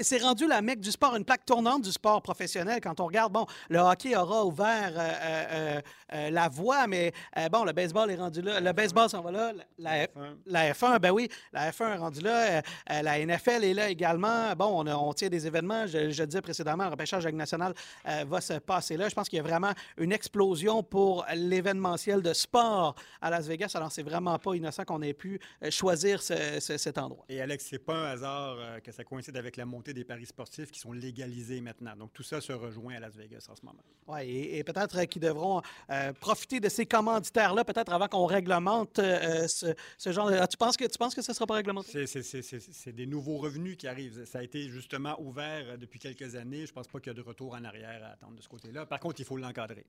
[0.00, 2.80] c'est rendu la mecque du sport, une plaque tournante du sport professionnel.
[2.80, 5.80] Quand on regarde, bon, le hockey aura ouvert euh, euh,
[6.12, 7.12] euh, la voie, mais
[7.50, 8.60] bon, le baseball est rendu là.
[8.60, 9.52] Le baseball s'en va là.
[9.78, 10.36] La, F1.
[10.46, 12.62] la F1, ben oui, la F1 est rendue là.
[12.88, 14.54] la NFL est là également.
[14.54, 15.86] Bon, on, on tient des événements.
[15.86, 17.74] Je, je disais précédemment, le repêchage national
[18.04, 19.08] va se passer là.
[19.08, 23.72] Je pense qu'il y a vraiment une explosion pour l'événementiel de sport à Las Vegas.
[23.74, 27.24] Alors, c'est vraiment pas innocent qu'on ait pu choisir cet endroit.
[27.28, 30.70] Et Alex, c'est pas un hasard que ça coïncide avec la montée des paris sportifs
[30.70, 31.96] qui sont légalisés maintenant.
[31.96, 33.82] Donc, tout ça se rejoint à Las Vegas en ce moment.
[34.06, 39.46] Oui, et, peut-être qu'ils devront euh, profiter de ces commanditaires-là, peut-être avant qu'on réglemente euh,
[39.48, 40.36] ce, genre de...
[40.36, 42.06] Ah, tu, penses que, tu penses que ça ne sera pas réglementé?
[42.06, 44.24] C'est des nouveaux revenus qui arrivent.
[44.24, 46.66] Ça a été justement ouvert euh, depuis quelques années.
[46.66, 48.48] Je ne pense pas qu'il y a de retour en arrière à attendre de ce
[48.48, 48.86] côté-là.
[48.86, 49.86] Par contre, il faut l'encadrer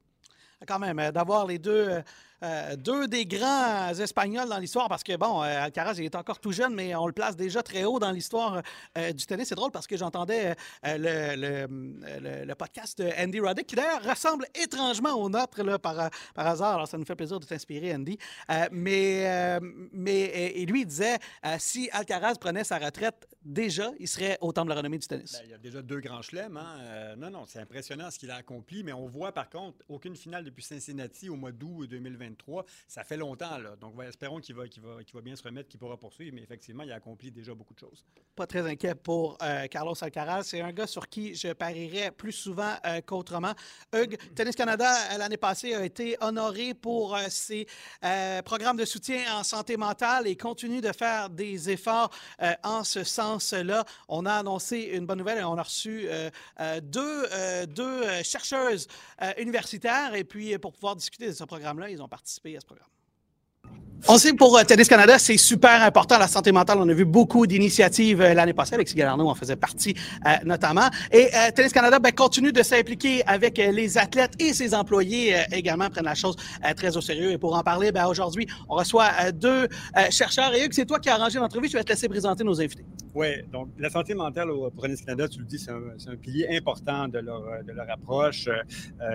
[0.66, 2.02] quand même, d'avoir les deux,
[2.78, 6.74] deux des grands Espagnols dans l'histoire, parce que, bon, Alcaraz, il est encore tout jeune,
[6.74, 8.62] mais on le place déjà très haut dans l'histoire
[8.96, 9.50] du tennis.
[9.50, 15.14] C'est drôle parce que j'entendais le, le, podcast de Andy Roddick, qui d'ailleurs ressemble étrangement
[15.14, 16.76] au nôtre là, par, par hasard.
[16.76, 18.18] Alors, ça nous fait plaisir de t'inspirer, Andy.
[18.72, 19.60] mais,
[19.92, 20.22] mais
[20.56, 21.18] et lui, il disait
[21.60, 25.34] si Alcaraz prenait sa retraite déjà, il serait au temple de la renommée du tennis.
[25.34, 26.58] Ben, il y a déjà deux grands chelems.
[26.58, 27.16] Hein?
[27.18, 30.44] non, non, c'est impressionnant ce qu'il a accompli, mais on voit par contre aucune finale
[30.48, 32.66] depuis Cincinnati au mois d'août 2023.
[32.88, 33.76] Ça fait longtemps, là.
[33.76, 36.92] Donc, espérons qu'il va, va, va bien se remettre, qu'il pourra poursuivre, mais effectivement, il
[36.92, 38.06] a accompli déjà beaucoup de choses.
[38.36, 40.44] Pas très inquiet pour euh, Carlos Alcaraz.
[40.44, 43.54] C'est un gars sur qui je parierais plus souvent euh, qu'autrement.
[43.94, 47.68] Hugues, Tennis Canada, euh, l'année passée, a été honoré pour ses
[48.46, 52.12] programmes de soutien en santé mentale et continue de faire des efforts
[52.64, 53.86] en ce sens-là.
[54.08, 56.08] On a annoncé une bonne nouvelle et on a reçu
[56.84, 57.26] deux,
[57.68, 58.88] deux chercheuses
[59.38, 62.90] universitaires et puis pour pouvoir discuter de ce programme-là, ils ont participé à ce programme.
[64.08, 66.78] On sait pour euh, Tennis Canada, c'est super important la santé mentale.
[66.80, 68.76] On a vu beaucoup d'initiatives euh, l'année passée.
[68.76, 70.88] Alexis Galarno en faisait partie euh, notamment.
[71.12, 76.06] Et Tennis Canada ben, continue de s'impliquer avec les athlètes et ses employés également prennent
[76.06, 76.36] la chose
[76.76, 77.32] très au sérieux.
[77.32, 79.68] Et pour en parler, ben, aujourd'hui, on reçoit deux
[80.10, 80.54] chercheurs.
[80.54, 81.68] Et Hugues, c'est toi qui as arrangé l'entrevue.
[81.68, 82.86] Je vais te laisser présenter nos invités.
[83.20, 87.08] Oui, donc la santé mentale au, Tennis Canada, tu le dis, c'est un, pilier important
[87.08, 88.48] de leur, leur approche.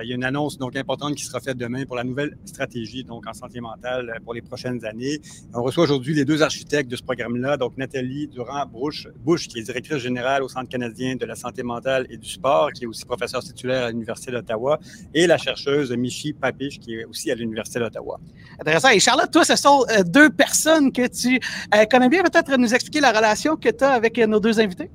[0.03, 3.05] il y a une annonce donc importante qui sera faite demain pour la nouvelle stratégie
[3.05, 5.21] donc en santé mentale pour les prochaines années.
[5.53, 9.99] On reçoit aujourd'hui les deux architectes de ce programme-là, donc Nathalie Durand-Bush, qui est directrice
[9.99, 13.41] générale au Centre canadien de la santé mentale et du sport, qui est aussi professeure
[13.41, 14.79] titulaire à l'Université d'Ottawa,
[15.13, 18.19] et la chercheuse Michi Papiche, qui est aussi à l'Université d'Ottawa.
[18.59, 18.89] Intéressant.
[18.89, 21.39] Et Charlotte, toi, ce sont euh, deux personnes que tu
[21.73, 22.21] euh, connais bien.
[22.21, 24.89] Peut-être nous expliquer la relation que tu as avec euh, nos deux invités?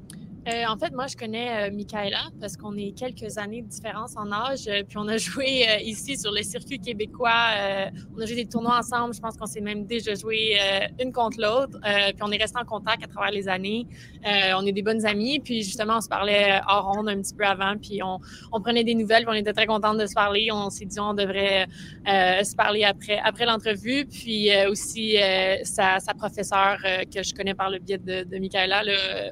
[0.49, 4.17] Euh, en fait, moi, je connais euh, Michaela parce qu'on est quelques années de différence
[4.17, 4.67] en âge.
[4.67, 7.51] Euh, puis on a joué ici sur le circuit québécois.
[8.17, 9.15] on a joué des tournois ensemble.
[9.15, 10.59] Je pense qu'on s'est même déjà joué
[11.01, 11.79] une contre l'autre.
[11.83, 13.87] puis on est resté en contact à travers les années.
[14.25, 15.41] on est des bonnes amies.
[15.41, 17.77] Puis justement, on se parlait hors ronde un petit peu avant.
[17.77, 18.21] Puis on,
[18.61, 19.25] prenait des nouvelles.
[19.25, 20.49] Puis on était très contentes de se parler.
[20.53, 21.67] On s'est dit on devrait
[22.07, 24.07] se parler après, après l'entrevue.
[24.07, 25.17] Puis aussi
[25.65, 26.79] sa, professeure
[27.13, 28.83] que je connais par le biais de Michaela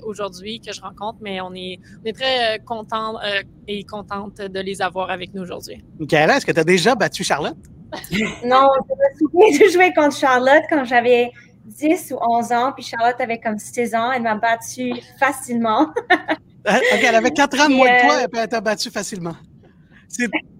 [0.02, 1.78] aujourd'hui, que je rencontre mais on est,
[2.14, 5.84] très euh, content euh, et contente de les avoir avec nous aujourd'hui.
[5.98, 7.56] Michaela, est-ce que tu as déjà battu Charlotte?
[8.44, 11.30] non, je me souviens de jouer contre Charlotte quand j'avais
[11.66, 14.12] 10 ou 11 ans, puis Charlotte avait comme 6 ans.
[14.12, 15.92] Elle m'a battu facilement.
[16.10, 16.34] Hein?
[16.94, 19.36] OK, elle avait 4 ans de moins que toi, et elle t'a battu facilement.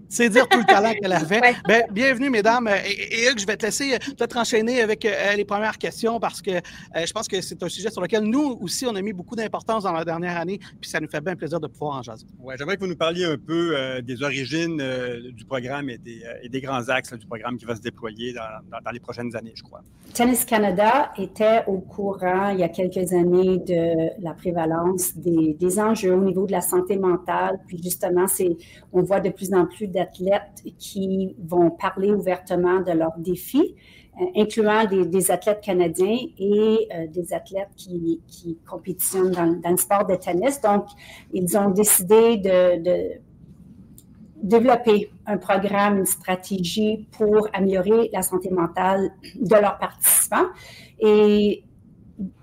[0.09, 1.41] C'est dire tout le talent qu'elle avait.
[1.67, 2.69] Ben, bienvenue, mesdames.
[2.69, 6.41] Et, Hugues, je vais te laisser euh, peut-être enchaîner avec euh, les premières questions parce
[6.41, 6.61] que euh,
[7.07, 9.83] je pense que c'est un sujet sur lequel nous aussi, on a mis beaucoup d'importance
[9.85, 12.27] dans la dernière année, puis ça nous fait bien plaisir de pouvoir en jaser.
[12.41, 14.77] Oui, j'aimerais que vous nous parliez un peu des origines
[15.33, 19.35] du programme et des, grands axes du programme qui va se déployer dans, les prochaines
[19.37, 19.83] années, je crois.
[20.15, 25.79] Tennis Canada était au courant il y a quelques années de la prévalence des, des
[25.81, 28.57] enjeux au niveau de la santé mentale, puis justement, c'est
[28.93, 33.75] on voit de plus en plus d'athlètes qui vont parler ouvertement de leurs défis,
[34.21, 38.21] euh, incluant des, athlètes canadiens et euh, des athlètes qui,
[38.69, 40.61] compétitionnent dans, le sport de tennis.
[40.61, 40.87] Donc,
[41.33, 43.21] ils ont décidé de,
[44.43, 50.49] développer un programme, une stratégie pour améliorer la santé mentale de leurs participants.
[51.01, 51.65] Et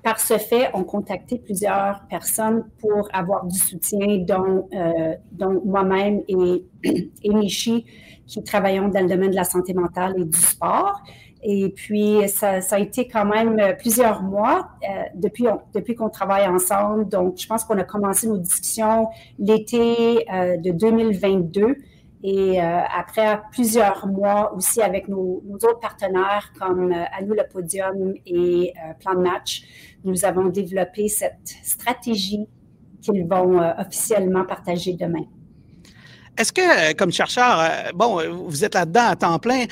[0.03, 6.65] par ce fait, ont contacté plusieurs personnes pour avoir du soutien, dont, euh, moi-même et,
[7.23, 7.85] et Michi,
[8.27, 11.01] qui travaillons dans le domaine de la santé mentale et du sport.
[11.43, 17.09] Et puis, ça, a été quand même plusieurs mois euh, depuis, depuis qu'on travaille ensemble.
[17.09, 21.75] Donc, je pense qu'on a commencé nos discussions l'été euh, de 2022.
[22.25, 28.13] Et euh, après plusieurs mois aussi avec nos, nos autres partenaires comme euh, le podium
[28.25, 29.63] et euh, Plan de match,
[30.05, 32.47] nous avons développé cette stratégie
[33.01, 35.25] qu'ils vont euh, officiellement partager demain.
[36.35, 39.65] Est-ce que, euh, comme chercheur, euh, bon, euh, vous êtes là-dedans à temps plein,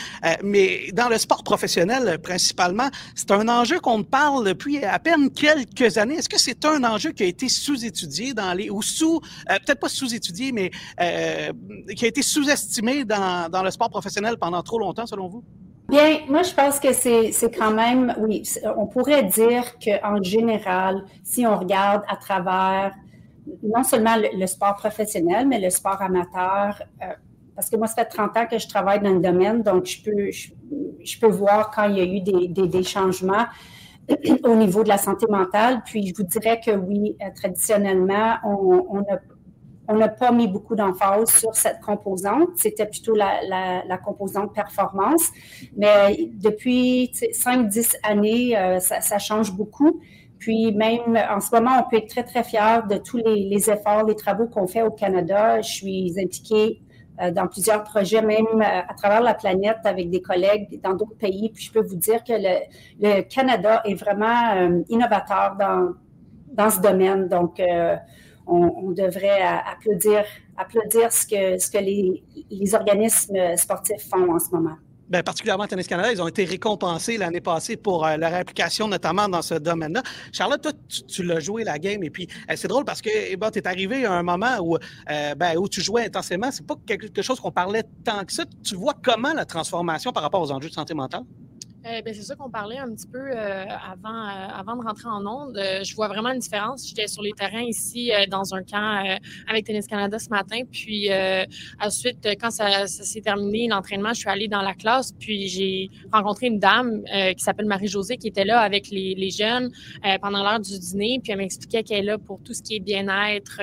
[0.44, 5.98] mais dans le sport professionnel principalement, c'est un enjeu qu'on parle depuis à peine quelques
[5.98, 6.16] années.
[6.16, 9.90] Est-ce que c'est un enjeu qui a été sous-étudié dans les, ou sous, peut-être pas
[9.90, 10.70] sous-étudié, mais
[11.96, 15.44] qui a été sous-estimé dans, dans le sport professionnel pendant trop longtemps, selon vous?
[15.90, 18.44] Bien, moi, je pense que c'est quand même, oui,
[18.78, 22.94] on pourrait dire qu'en général, si on regarde à travers
[23.64, 26.82] non seulement le, sport professionnel, mais le sport amateur.
[27.02, 27.06] Euh,
[27.56, 30.02] parce que moi, ça fait 30 ans que je travaille dans le domaine, donc je
[30.02, 33.46] peux, je, peux voir quand il y a eu des, des, changements
[34.44, 35.82] au niveau de la santé mentale.
[35.86, 39.04] Puis je vous dirais que oui, euh, traditionnellement, on,
[39.92, 42.50] on n'a pas mis beaucoup d'emphase sur cette composante.
[42.56, 43.42] C'était plutôt la,
[43.86, 45.30] la, composante performance.
[45.76, 50.02] Mais depuis 5-10 années, euh, ça, change beaucoup.
[50.42, 54.06] Puis même en ce moment, on peut être très, très fier de tous les, efforts,
[54.08, 55.62] les travaux qu'on fait au Canada.
[55.62, 56.82] Je suis impliquée
[57.22, 61.18] euh, dans plusieurs projets, même euh, à travers la planète avec des collègues dans d'autres
[61.20, 61.52] pays.
[61.54, 65.92] Puis je peux vous dire que le, Canada est vraiment euh, innovateur dans,
[66.48, 67.28] dans ce domaine.
[67.28, 67.62] Donc,
[68.48, 70.24] on, devrait applaudir,
[70.58, 74.78] applaudir ce que, ce que les organismes sportifs font en ce moment.
[75.12, 79.28] Bien, particulièrement Tennis Canada, ils ont été récompensés l'année passée pour euh, leur implication, notamment
[79.28, 80.04] dans ce domaine-là.
[80.32, 80.72] Charlotte, toi,
[81.06, 83.60] tu, l'as joué la game, et puis euh, c'est drôle parce que eh ben, tu
[83.60, 86.50] es arrivé à un moment où, euh, ben, où tu jouais intensément.
[86.50, 88.46] C'est pas quelque chose qu'on parlait tant que ça.
[88.64, 91.24] Tu vois comment la transformation par rapport aux enjeux de santé mentale?
[91.84, 95.10] Euh, ben, c'est ça qu'on parlait un petit peu euh, avant, euh, avant de rentrer
[95.10, 95.60] en onde.
[95.84, 96.88] je vois vraiment une différence.
[96.88, 99.18] J'étais sur les terrains ici dans un camp
[99.48, 100.62] avec Tennis Canada ce matin.
[100.72, 101.10] Puis
[101.80, 105.14] ensuite, quand ça, s'est terminé, l'entraînement, je suis allée dans la classe.
[105.14, 107.04] Puis j'ai rencontré une dame
[107.36, 109.72] qui s'appelle Marie-Josée qui était là avec les, les jeunes
[110.22, 111.20] pendant l'heure du dîner.
[111.24, 113.60] Puis elle m'expliquait qu'elle est là pour tout ce qui est bien-être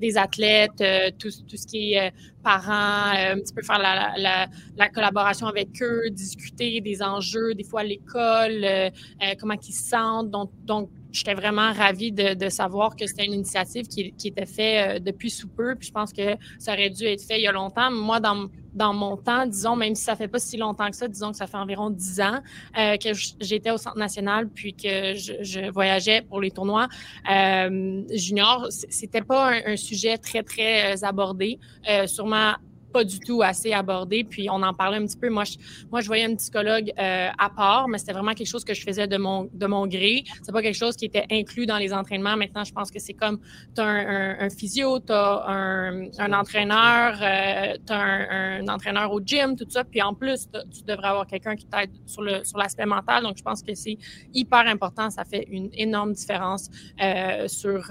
[0.00, 0.82] des athlètes,
[1.18, 2.12] tout, tout ce qui est
[2.42, 7.54] parents, euh, un petit peu faire la, la, la, collaboration avec eux, discuter des enjeux,
[7.54, 8.90] des fois à l'école, euh,
[9.22, 10.30] euh, comment ils se sentent.
[10.30, 14.46] Donc, donc j'étais vraiment ravie de, de savoir que c'était une initiative qui, qui était
[14.46, 15.74] faite depuis sous peu.
[15.74, 17.90] Puis je pense que ça aurait dû être fait il y a longtemps.
[17.90, 18.48] Moi, dans,
[18.78, 21.36] dans mon temps, disons, même si ça fait pas si longtemps que ça, disons que
[21.36, 22.38] ça fait environ dix ans
[22.78, 23.08] euh, que
[23.40, 26.88] j'étais au Centre national puis que je, voyageais pour les tournois
[27.30, 31.58] euh, juniors, c'était pas un, sujet très, très abordé.
[31.88, 32.54] Euh, sûrement
[32.92, 34.24] pas du tout assez abordé.
[34.24, 35.28] Puis on en parlait un petit peu.
[35.28, 35.56] Moi, je,
[35.90, 38.82] moi, je voyais un psychologue euh, à part, mais c'était vraiment quelque chose que je
[38.82, 40.24] faisais de mon, de mon gré.
[40.42, 42.36] C'est pas quelque chose qui était inclus dans les entraînements.
[42.36, 43.38] Maintenant, je pense que c'est comme
[43.74, 49.20] tu as un, physio, tu as un, un entraîneur, euh, tu as un, entraîneur au
[49.20, 49.84] gym, tout ça.
[49.84, 53.22] Puis en plus, tu devrais avoir quelqu'un qui t'aide sur le sur l'aspect mental.
[53.22, 53.98] Donc, je pense que c'est
[54.32, 55.10] hyper important.
[55.10, 56.68] Ça fait une énorme différence
[57.02, 57.90] euh, sur,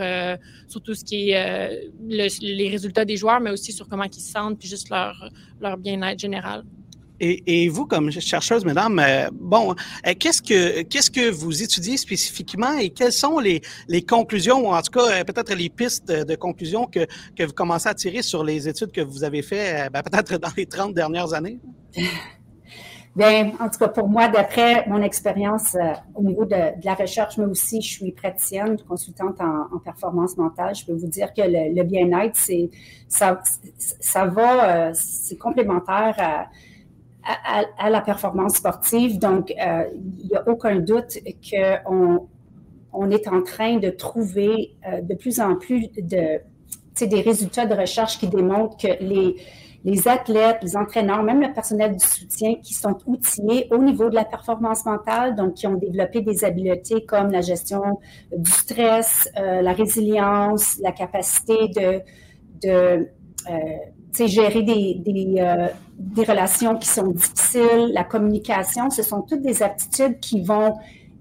[0.67, 4.31] sur tout ce qui est les résultats des joueurs, mais aussi sur comment ils se
[4.31, 6.63] sentent, puis juste leur, bien-être général.
[7.19, 9.73] Et, vous, comme chercheuse, mesdames, euh, bon,
[10.05, 14.71] euh, qu'est-ce que qu'est-ce que vous étudiez spécifiquement et quelles sont les, les conclusions, ou
[14.71, 18.21] en tout cas euh, peut-être les pistes de, conclusion que, que vous commencez à tirer
[18.21, 21.57] sur les études que vous avez faites, ben, peut-être dans les 30 dernières années?
[23.17, 27.39] Bien, en tout cas, pour moi, d'après mon expérience euh, au niveau de, la recherche,
[27.39, 30.75] mais aussi, je suis praticienne, consultante en, performance mentale.
[30.75, 32.69] Je peux vous dire que le, bien-être, c'est
[33.07, 33.41] ça,
[33.75, 39.17] ça va, euh, c'est complémentaire à, à, la performance sportive.
[39.17, 39.85] Donc, euh,
[40.19, 41.17] il n'y a aucun doute
[41.49, 42.27] qu'on
[42.93, 46.39] on est en train de trouver de plus en plus de,
[47.03, 49.37] des résultats de recherche qui démontrent que les
[49.83, 54.15] les athlètes, les entraîneurs, même le personnel du soutien qui sont outillés au niveau de
[54.15, 57.99] la performance mentale, donc qui ont développé des habiletés comme la gestion
[58.35, 62.01] du stress, euh, la résilience, la capacité de,
[62.67, 63.07] de
[63.49, 65.67] euh, gérer des, des, euh,
[65.99, 70.73] des, relations qui sont difficiles, la communication, ce sont toutes des aptitudes qui vont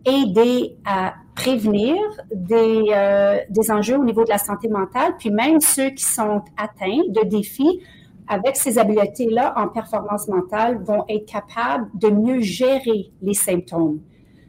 [0.07, 1.97] aider à prévenir
[2.35, 7.03] des, des enjeux au niveau de la santé mentale, puis même ceux qui sont atteints
[7.09, 7.83] de défis
[8.29, 14.01] avec ces habiletés-là en performance mentale, vont être capables de mieux gérer les symptômes.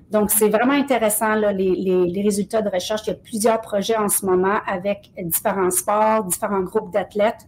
[0.09, 3.01] Donc, c'est vraiment intéressant, les, résultats de recherche.
[3.05, 7.45] Il y a plusieurs projets en ce moment avec différents sports, différents groupes d'athlètes.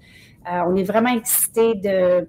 [0.52, 2.28] Euh, on est vraiment excités de,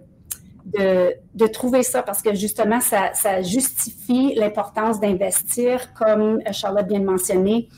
[1.52, 7.68] trouver ça parce que justement, ça, ça justifie l'importance d'investir, comme Charlotte vient de mentionner,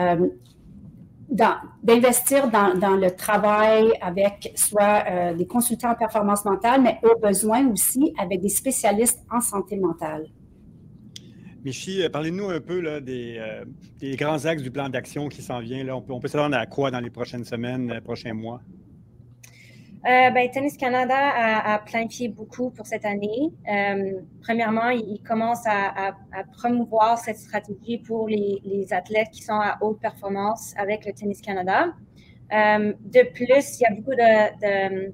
[0.00, 0.28] euh,
[1.28, 7.18] d'investir dans, dans, le travail avec soit euh, des consultants en performance mentale, mais au
[7.18, 10.26] besoin aussi avec des spécialistes en santé mentale.
[11.64, 13.64] Michi, euh, parlez-nous un peu là, des, euh,
[13.98, 15.84] des, grands axes du plan d'action qui s'en vient.
[15.84, 15.96] Là.
[15.96, 18.62] On peut, on peut s'attendre à quoi dans les prochaines semaines, prochains mois?
[20.06, 23.50] Euh, ben, Tennis Canada a, a, planifié beaucoup pour cette année.
[23.68, 26.14] Euh, premièrement, il, commence à,
[26.52, 31.88] promouvoir cette stratégie pour les, athlètes qui sont à haute performance avec le Tennis Canada.
[32.52, 35.12] Euh, de plus, il y a beaucoup de, de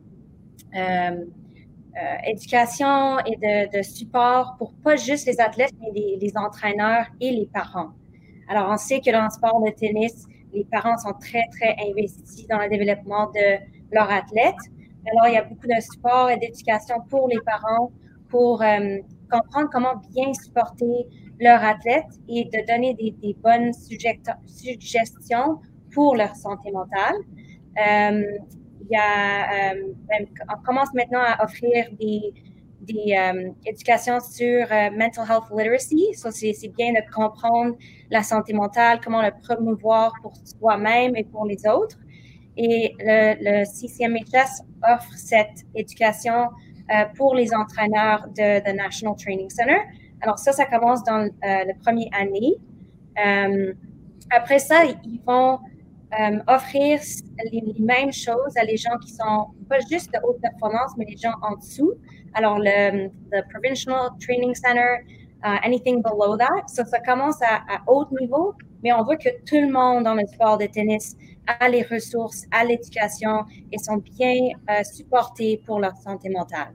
[0.76, 1.24] euh,
[1.96, 7.06] euh, éducation et de, de, support pour pas juste les athlètes, mais les, les, entraîneurs
[7.20, 7.92] et les parents.
[8.48, 12.46] Alors, on sait que dans le sport de tennis, les parents sont très, très investis
[12.46, 13.58] dans le développement de
[13.90, 14.54] leurs athlètes.
[15.06, 17.90] Alors, il y a beaucoup de support et d'éducation pour les parents
[18.30, 18.98] pour euh,
[19.30, 21.06] comprendre comment bien supporter
[21.40, 25.60] leurs athlètes et de donner des, bonnes suggestions
[25.92, 27.16] pour leur santé mentale.
[27.86, 28.38] Euh,
[28.80, 32.32] il y a, euh, ben, on commence maintenant à offrir des,
[32.80, 33.16] des
[33.66, 36.14] éducations sur mental health literacy.
[36.14, 37.76] So, c'est bien de comprendre
[38.10, 41.98] la santé mentale, comment le promouvoir pour soi-même et pour les autres.
[42.56, 46.50] Et le, le CCMHS offre cette éducation
[46.90, 49.78] euh, pour les entraîneurs de, de, National Training Center.
[50.20, 52.56] Alors ça, ça commence dans euh, la première année.
[53.24, 53.72] Euh,
[54.30, 55.60] après ça, ils vont
[56.20, 57.00] euh, offrir
[57.50, 61.16] les, mêmes choses à les gens qui sont pas juste de haute performance, mais les
[61.16, 61.94] gens en dessous.
[62.34, 65.04] Alors le, le Provincial Training Center,
[65.42, 66.64] anything below that.
[66.66, 70.14] Ça, ça commence à, à haut niveau, mais on veut que tout le monde dans
[70.14, 75.80] le sport de tennis à les ressources, à l'éducation et sont bien euh, supportés pour
[75.80, 76.74] leur santé mentale.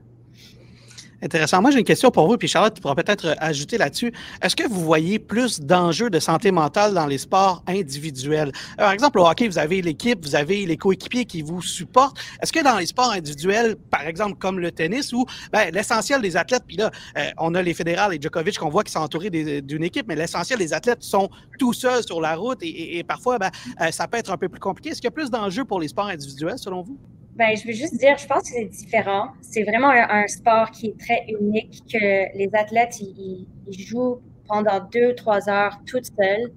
[1.22, 1.60] Intéressant.
[1.60, 4.12] Moi, j'ai une question pour vous, puis Charlotte, tu pourras peut-être euh, ajouter là-dessus.
[4.40, 8.52] Est-ce que vous voyez plus d'enjeux de santé mentale dans les sports individuels?
[8.78, 12.18] Par exemple, au hockey, vous avez l'équipe, vous avez les coéquipiers qui vous supportent.
[12.42, 16.38] Est-ce que dans les sports individuels, par exemple comme le tennis, où ben, l'essentiel des
[16.38, 19.28] athlètes, puis là, euh, on a les fédérales et Djokovic qu'on voit qui sont entourés
[19.30, 23.50] d'une équipe, mais l'essentiel des athlètes sont tout seuls sur la route et, parfois, ben,
[23.82, 24.90] euh, ça peut être un peu plus compliqué.
[24.90, 26.98] Est-ce qu'il y a plus d'enjeux pour les sports individuels, selon vous?
[27.40, 29.28] Ben, je veux juste dire, je pense que c'est différent.
[29.40, 35.14] C'est vraiment un, sport qui est très unique, que les athlètes, ils, jouent pendant deux,
[35.14, 36.52] trois heures toutes seuls.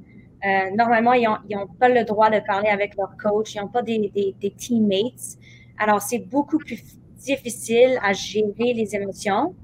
[0.46, 3.82] Euh, normalement, ils n'ont pas le droit de parler avec leur coach, ils n'ont pas
[3.82, 5.38] des, teammates.
[5.80, 6.84] Alors, c'est beaucoup plus
[7.16, 9.56] difficile à gérer les émotions.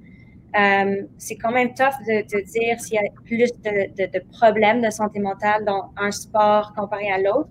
[0.57, 5.19] Euh, c'est quand même tough de, dire s'il y a plus de, problèmes de santé
[5.19, 7.49] mentale dans un sport comparé à l'autre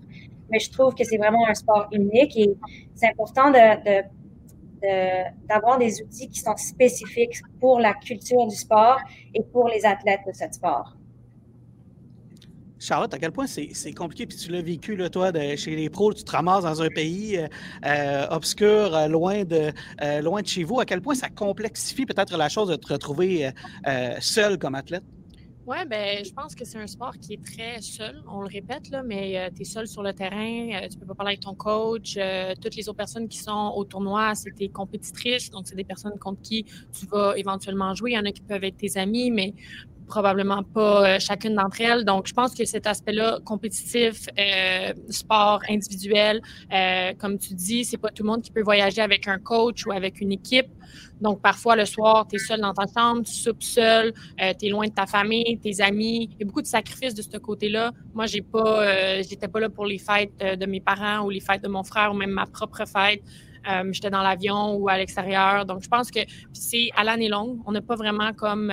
[0.51, 2.55] mais je trouve que c'est vraiment un sport unique et
[2.95, 3.51] c'est important
[5.47, 8.99] d'avoir des outils qui sont spécifiques pour la culture du sport
[9.33, 10.95] et pour les athlètes de ce sport.
[12.79, 16.13] Charlotte, à quel point c'est compliqué, puis tu l'as vécu, là, toi, chez les pros,
[16.13, 17.47] tu te ramasses dans un pays euh,
[17.85, 19.71] euh, obscur, euh, loin, de,
[20.21, 23.51] loin de chez vous, à quel point ça complexifie peut-être la chose de te retrouver
[24.21, 25.03] seul comme athlète?
[25.69, 28.23] Oui, ben, je pense que c'est un sport qui est très seul.
[28.27, 30.67] On le répète, là, mais euh, tu es seul sur le terrain.
[30.73, 32.15] Euh, tu peux pas parler avec ton coach.
[32.17, 35.51] Euh, toutes les autres personnes qui sont au tournoi, c'est tes compétitrices.
[35.51, 38.13] Donc, c'est des personnes contre qui tu vas éventuellement jouer.
[38.13, 39.53] Il y en a qui peuvent être tes amis, mais
[40.09, 42.03] probablement pas chacune d'entre elles.
[42.03, 44.27] Donc, je pense que cet aspect-là, compétitif,
[45.09, 46.41] sport individuel,
[47.19, 49.91] comme tu dis, c'est pas tout le monde qui peut voyager avec un coach ou
[49.91, 50.67] avec une équipe.
[51.21, 54.67] Donc, parfois, le soir, tu es seul dans ta chambre, tu soupes seul, euh, tu
[54.67, 56.29] es loin de ta famille, tes amis.
[56.31, 57.91] Il y a beaucoup de sacrifices de ce côté-là.
[58.13, 61.29] Moi, j'ai pas, euh, j'étais pas là pour les fêtes euh, de mes parents ou
[61.29, 63.21] les fêtes de mon frère ou même ma propre fête.
[63.91, 65.65] J'étais dans l'avion ou à l'extérieur.
[65.65, 66.19] Donc, je pense que
[66.53, 67.59] c'est à l'année longue.
[67.65, 68.71] On n'a pas vraiment comme,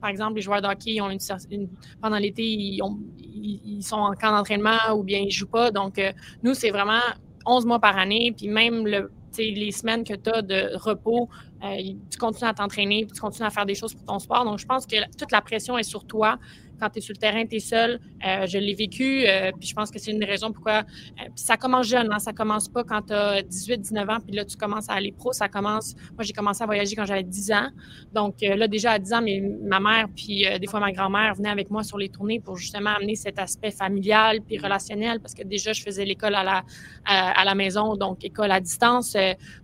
[0.00, 1.68] par exemple, les joueurs de hockey, ont une,
[2.00, 2.80] pendant l'été, ils,
[3.18, 5.70] ils, sont en camp d'entraînement ou bien ils jouent pas.
[5.70, 6.00] Donc,
[6.42, 7.00] nous, c'est vraiment
[7.46, 8.34] 11 mois par année.
[8.36, 11.28] Puis même le, les semaines que tu as de repos,
[11.64, 11.76] euh,
[12.10, 14.44] tu continues à t'entraîner, tu continues à faire des choses pour ton sport.
[14.44, 16.38] Donc, je pense que toute la pression est sur toi
[16.78, 18.00] quand tu es sur le terrain, tu es seul.
[18.26, 20.80] Euh, je l'ai vécu, euh, puis je pense que c'est une des raisons pourquoi.
[20.80, 24.34] Euh, ça commence jeune, hein, ça commence pas quand tu as 18, 19 ans, puis
[24.34, 25.32] là, tu commences à aller pro.
[25.32, 25.94] Ça commence.
[26.14, 27.68] Moi, j'ai commencé à voyager quand j'avais 10 ans.
[28.12, 31.50] Donc, là, déjà à 10 ans, mais, ma mère, puis des fois ma grand-mère venaient
[31.50, 35.42] avec moi sur les tournées pour justement amener cet aspect familial puis relationnel, parce que
[35.42, 36.64] déjà, je faisais l'école à la,
[37.04, 39.16] à, la maison, donc école à distance.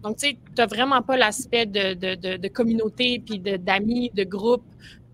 [0.03, 4.65] donc, tu sais, tu n'as vraiment pas l'aspect de, de, communauté, puis d'amis, de groupe.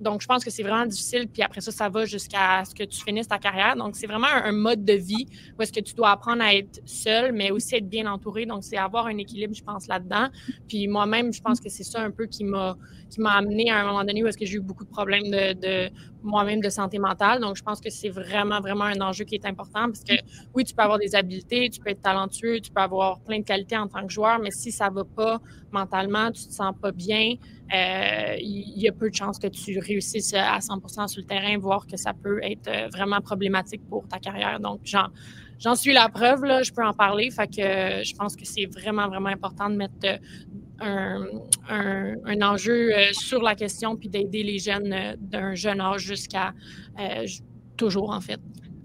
[0.01, 1.29] Donc, je pense que c'est vraiment difficile.
[1.29, 3.77] Puis après ça, ça va jusqu'à ce que tu finisses ta carrière.
[3.77, 5.27] Donc, c'est vraiment un, mode de vie
[5.59, 8.47] où est-ce que tu dois apprendre à être seul, mais aussi être bien entouré.
[8.47, 10.29] Donc, c'est avoir un équilibre, je pense, là-dedans.
[10.69, 12.77] Puis moi-même, je pense que c'est ça un peu qui m'a
[13.11, 15.31] qui m'a amené à un moment donné où est-ce que j'ai eu beaucoup de problèmes
[15.31, 15.91] de,
[16.23, 17.41] moi-même de santé mentale.
[17.41, 20.15] Donc, je pense que c'est vraiment, vraiment un enjeu qui est important parce que
[20.55, 23.45] oui, tu peux avoir des habiletés, tu peux être talentueux, tu peux avoir plein de
[23.45, 25.41] qualités en tant que joueur, mais si ça va pas
[25.73, 27.35] mentalement, tu te sens pas bien,
[27.73, 31.87] il y, a peu de chances que tu réussisses à 100% sur le terrain, voire
[31.87, 34.59] que ça peut être euh, vraiment problématique pour ta carrière.
[34.59, 37.31] Donc, j'en suis la preuve, là, je peux en parler.
[37.31, 40.21] Fait que euh, je pense que c'est vraiment, vraiment important de mettre
[40.81, 46.55] un, enjeu sur la question puis d'aider les jeunes d'un jeune âge jusqu'à
[47.77, 48.41] toujours, en fait.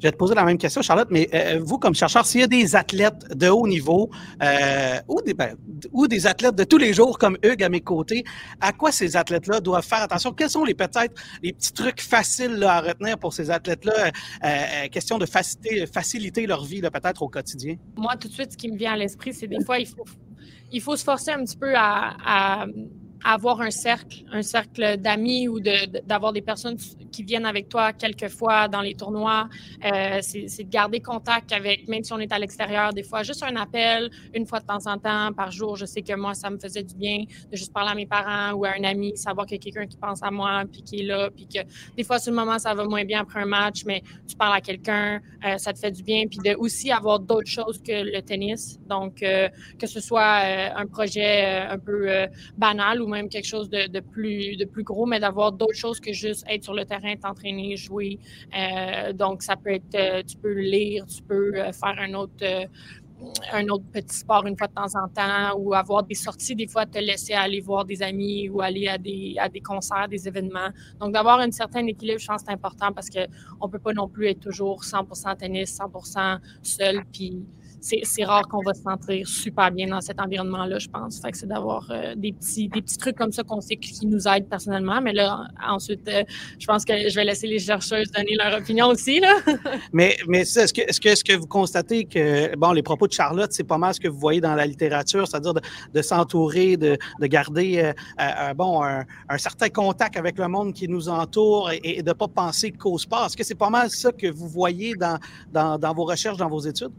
[0.05, 2.43] Je vais te poser la même question, Charlotte, mais euh, vous, comme chercheur, s'il y
[2.43, 4.11] a des athlètes de haut niveau
[4.43, 5.55] euh, ou, des, ben,
[5.91, 8.23] ou des athlètes de tous les jours comme Hugues à mes côtés,
[8.61, 10.31] à quoi ces athlètes-là doivent faire attention?
[10.31, 14.11] Quels sont les peut-être les petits trucs faciles à retenir pour ces athlètes-là?
[14.43, 17.77] Euh, question de faciliter, leur vie peut-être au quotidien?
[17.97, 20.95] Moi, tout de suite, ce qui me vient à l'esprit, c'est des fois, il faut
[20.95, 22.67] se forcer un petit peu à
[23.23, 26.77] avoir un cercle, un cercle d'amis ou d'avoir des personnes
[27.11, 29.47] qui viennent avec toi quelques fois dans les tournois.
[29.83, 33.43] Euh, c'est de garder contact avec, même si on est à l'extérieur, des fois, juste
[33.43, 35.75] un appel, une fois de temps en temps, par jour.
[35.75, 38.53] Je sais que moi, ça me faisait du bien de juste parler à mes parents
[38.53, 40.99] ou à un ami, savoir qu'il y a quelqu'un qui pense à moi, puis qui
[40.99, 41.59] est là, puis que
[41.95, 44.57] des fois, sur le moment, ça va moins bien après un match, mais tu parles
[44.57, 46.25] à quelqu'un, euh, ça te fait du bien.
[46.27, 48.79] Puis de aussi avoir d'autres choses que le tennis.
[48.87, 49.49] Donc, euh,
[49.79, 50.41] que ce soit
[50.75, 55.19] un projet un peu banal ou même quelque chose de, plus, de plus gros, mais
[55.19, 58.19] d'avoir d'autres choses que juste être sur le terrain, t'entraîner, jouer.
[58.57, 62.45] Euh, donc, ça peut être, euh, tu peux lire, tu peux euh, faire un autre
[63.53, 66.67] un autre petit sport une fois de temps en temps ou avoir des sorties, des
[66.67, 70.27] fois te laisser aller voir des amis ou aller à des, à des concerts, des
[70.27, 70.69] événements.
[70.99, 74.09] Donc, d'avoir un certain équilibre, je pense c'est important parce qu'on ne peut pas non
[74.09, 77.05] plus être toujours 100% tennis, 100 seul.
[77.11, 77.45] Puis,
[78.03, 81.21] c'est rare qu'on va se sentir super bien dans cet environnement-là, je pense.
[81.21, 82.69] Fait c'est d'avoir euh, des, petits,
[82.99, 85.01] trucs comme ça qu'on sait qui nous aident personnellement.
[85.01, 86.23] Mais là, ensuite, euh,
[86.57, 89.19] je pense que je vais laisser les chercheuses donner leur opinion aussi.
[89.19, 89.35] Là.
[89.93, 93.99] mais est-ce que, vous constatez que, bon, les propos de Charlotte, c'est pas mal ce
[93.99, 99.37] que vous voyez dans la littérature, c'est-à-dire de, s'entourer, de, de, garder euh, bon, un,
[99.37, 103.25] certain contact avec le monde qui nous entoure et, de ne pas penser qu'au sport.
[103.25, 106.91] Est-ce que c'est pas mal ça que vous voyez dans vos recherches, dans vos études?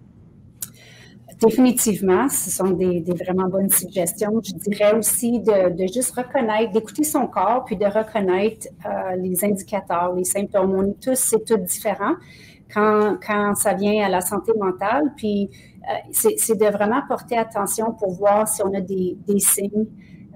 [1.41, 4.41] Définitivement, ce sont des, vraiment bonnes suggestions.
[4.43, 10.14] Je dirais aussi de, juste reconnaître, d'écouter son corps, puis de reconnaître euh, les indicateurs,
[10.14, 10.74] les symptômes.
[10.74, 12.14] On est tous, c'est tout différent
[12.72, 15.12] quand, quand ça vient à la santé mentale.
[15.16, 15.51] Puis
[15.82, 19.87] euh, c'est de vraiment porter attention pour voir si on a des, signes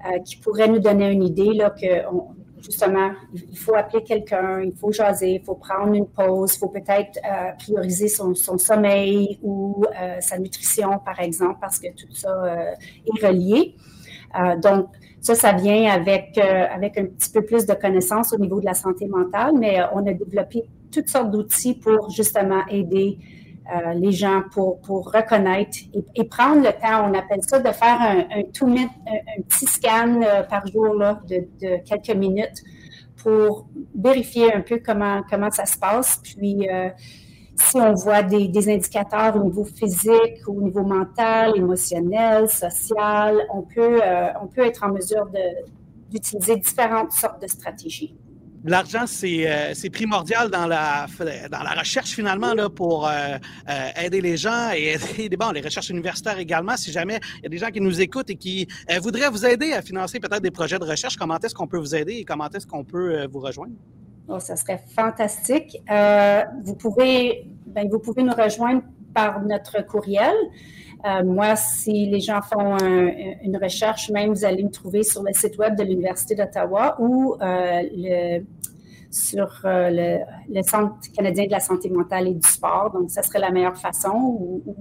[0.05, 2.05] euh, qui pourraient nous donner une idée là, que
[2.63, 6.69] justement, il faut appeler quelqu'un, il faut jaser, il faut prendre une pause, il faut
[6.69, 12.29] peut-être euh, prioriser son, sommeil ou euh, sa nutrition, par exemple, parce que tout ça
[12.29, 12.71] euh,
[13.05, 13.75] est relié.
[14.61, 14.87] donc,
[15.19, 18.73] ça, ça vient avec, avec un petit peu plus de connaissances au niveau de la
[18.73, 23.19] santé mentale, mais on a développé toutes sortes d'outils pour justement aider
[23.95, 25.77] les gens pour, pour reconnaître
[26.15, 30.19] et, prendre le temps, on appelle ça de faire un, un, un, petit scan
[30.49, 32.63] par jour là, de, quelques minutes
[33.23, 36.19] pour vérifier un peu comment, comment ça se passe.
[36.23, 36.89] Puis, euh,
[37.55, 43.99] si on voit des, indicateurs au niveau physique, au niveau mental, émotionnel, social, on peut,
[44.03, 45.29] euh, on peut être en mesure
[46.09, 48.15] d'utiliser différentes sortes de stratégies
[48.63, 51.07] l'argent, euh, c'est primordial dans la,
[51.49, 53.11] dans la recherche finalement là, pour euh,
[53.69, 56.77] euh, aider les gens et aider bon, les recherches universitaires également.
[56.77, 58.67] Si jamais il y a des gens qui nous écoutent et qui
[59.01, 61.95] voudraient vous aider à financer peut-être des projets de recherche, comment est-ce qu'on peut vous
[61.95, 63.73] aider et comment est-ce qu'on peut vous rejoindre?
[64.27, 65.77] Oh, ça serait fantastique.
[66.63, 68.83] vous, pouvez, ben, vous pouvez nous rejoindre
[69.13, 70.35] par notre courriel.
[71.25, 75.57] moi, si les gens font une recherche, même vous allez me trouver sur le site
[75.57, 78.43] web de l'Université d'Ottawa ou le
[79.11, 82.91] sur euh, le, Centre canadien de la santé mentale et du sport.
[82.91, 84.11] Donc, ça serait la meilleure façon.
[84.13, 84.75] Ou,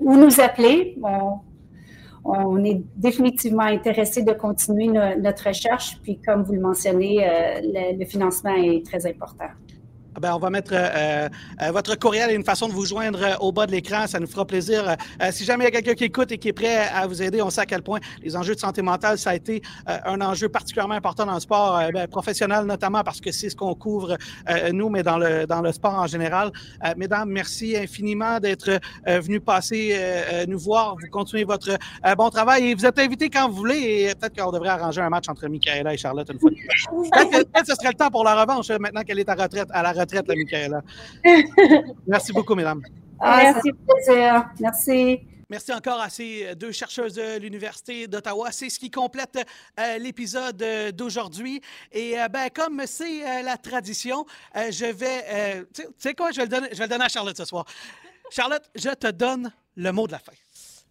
[0.00, 0.98] nous appeler.
[2.24, 5.98] On, est définitivement intéressé de continuer notre recherche.
[6.02, 9.48] Puis, comme vous le mentionnez, euh, le financement est très important.
[10.16, 11.28] Ah ben, on va mettre euh,
[11.62, 14.06] euh, votre courriel et une façon de vous joindre euh, au bas de l'écran.
[14.06, 14.96] Ça nous fera plaisir.
[15.30, 17.42] si jamais il y a quelqu'un qui écoute et qui est prêt à vous aider,
[17.42, 20.48] on sait à quel point les enjeux de santé mentale, ça a été un enjeu
[20.48, 24.16] particulièrement important dans le sport ben, professionnel, notamment parce que c'est ce qu'on couvre
[24.72, 26.52] nous, mais dans le, dans le sport en général.
[26.96, 29.96] mesdames, merci infiniment d'être venues passer
[30.48, 30.96] nous voir.
[31.00, 31.76] Vous continuez votre
[32.16, 34.08] bon travail et vous êtes invités quand vous voulez.
[34.08, 36.50] Et peut-être qu'on devrait arranger un match entre Michaela et Charlotte une fois.
[37.12, 39.82] peut-être que ce serait le temps pour la revanche maintenant qu'elle est à retraite, à
[39.82, 40.82] la retraite la Michaela.
[42.06, 42.82] Merci beaucoup, mesdames.
[43.20, 44.48] Ah, merci, plaisir.
[44.60, 45.20] Merci.
[45.50, 48.52] Merci encore à ces deux chercheuses de l'Université d'Ottawa.
[48.52, 49.38] C'est ce qui complète
[49.80, 50.62] euh, l'épisode
[50.94, 51.62] d'aujourd'hui.
[51.90, 55.64] Et euh, ben, comme c'est euh, la tradition, je vais.
[55.72, 57.64] tu sais quoi, je vais, le donner, je vais le donner à Charlotte ce soir.
[58.30, 60.32] Charlotte, je te donne le mot de la fin.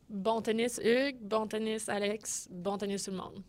[0.09, 1.19] Bon tennis, Hugues.
[1.21, 2.47] Bon tennis, Alex.
[2.49, 3.43] Bon tennis, tout le monde.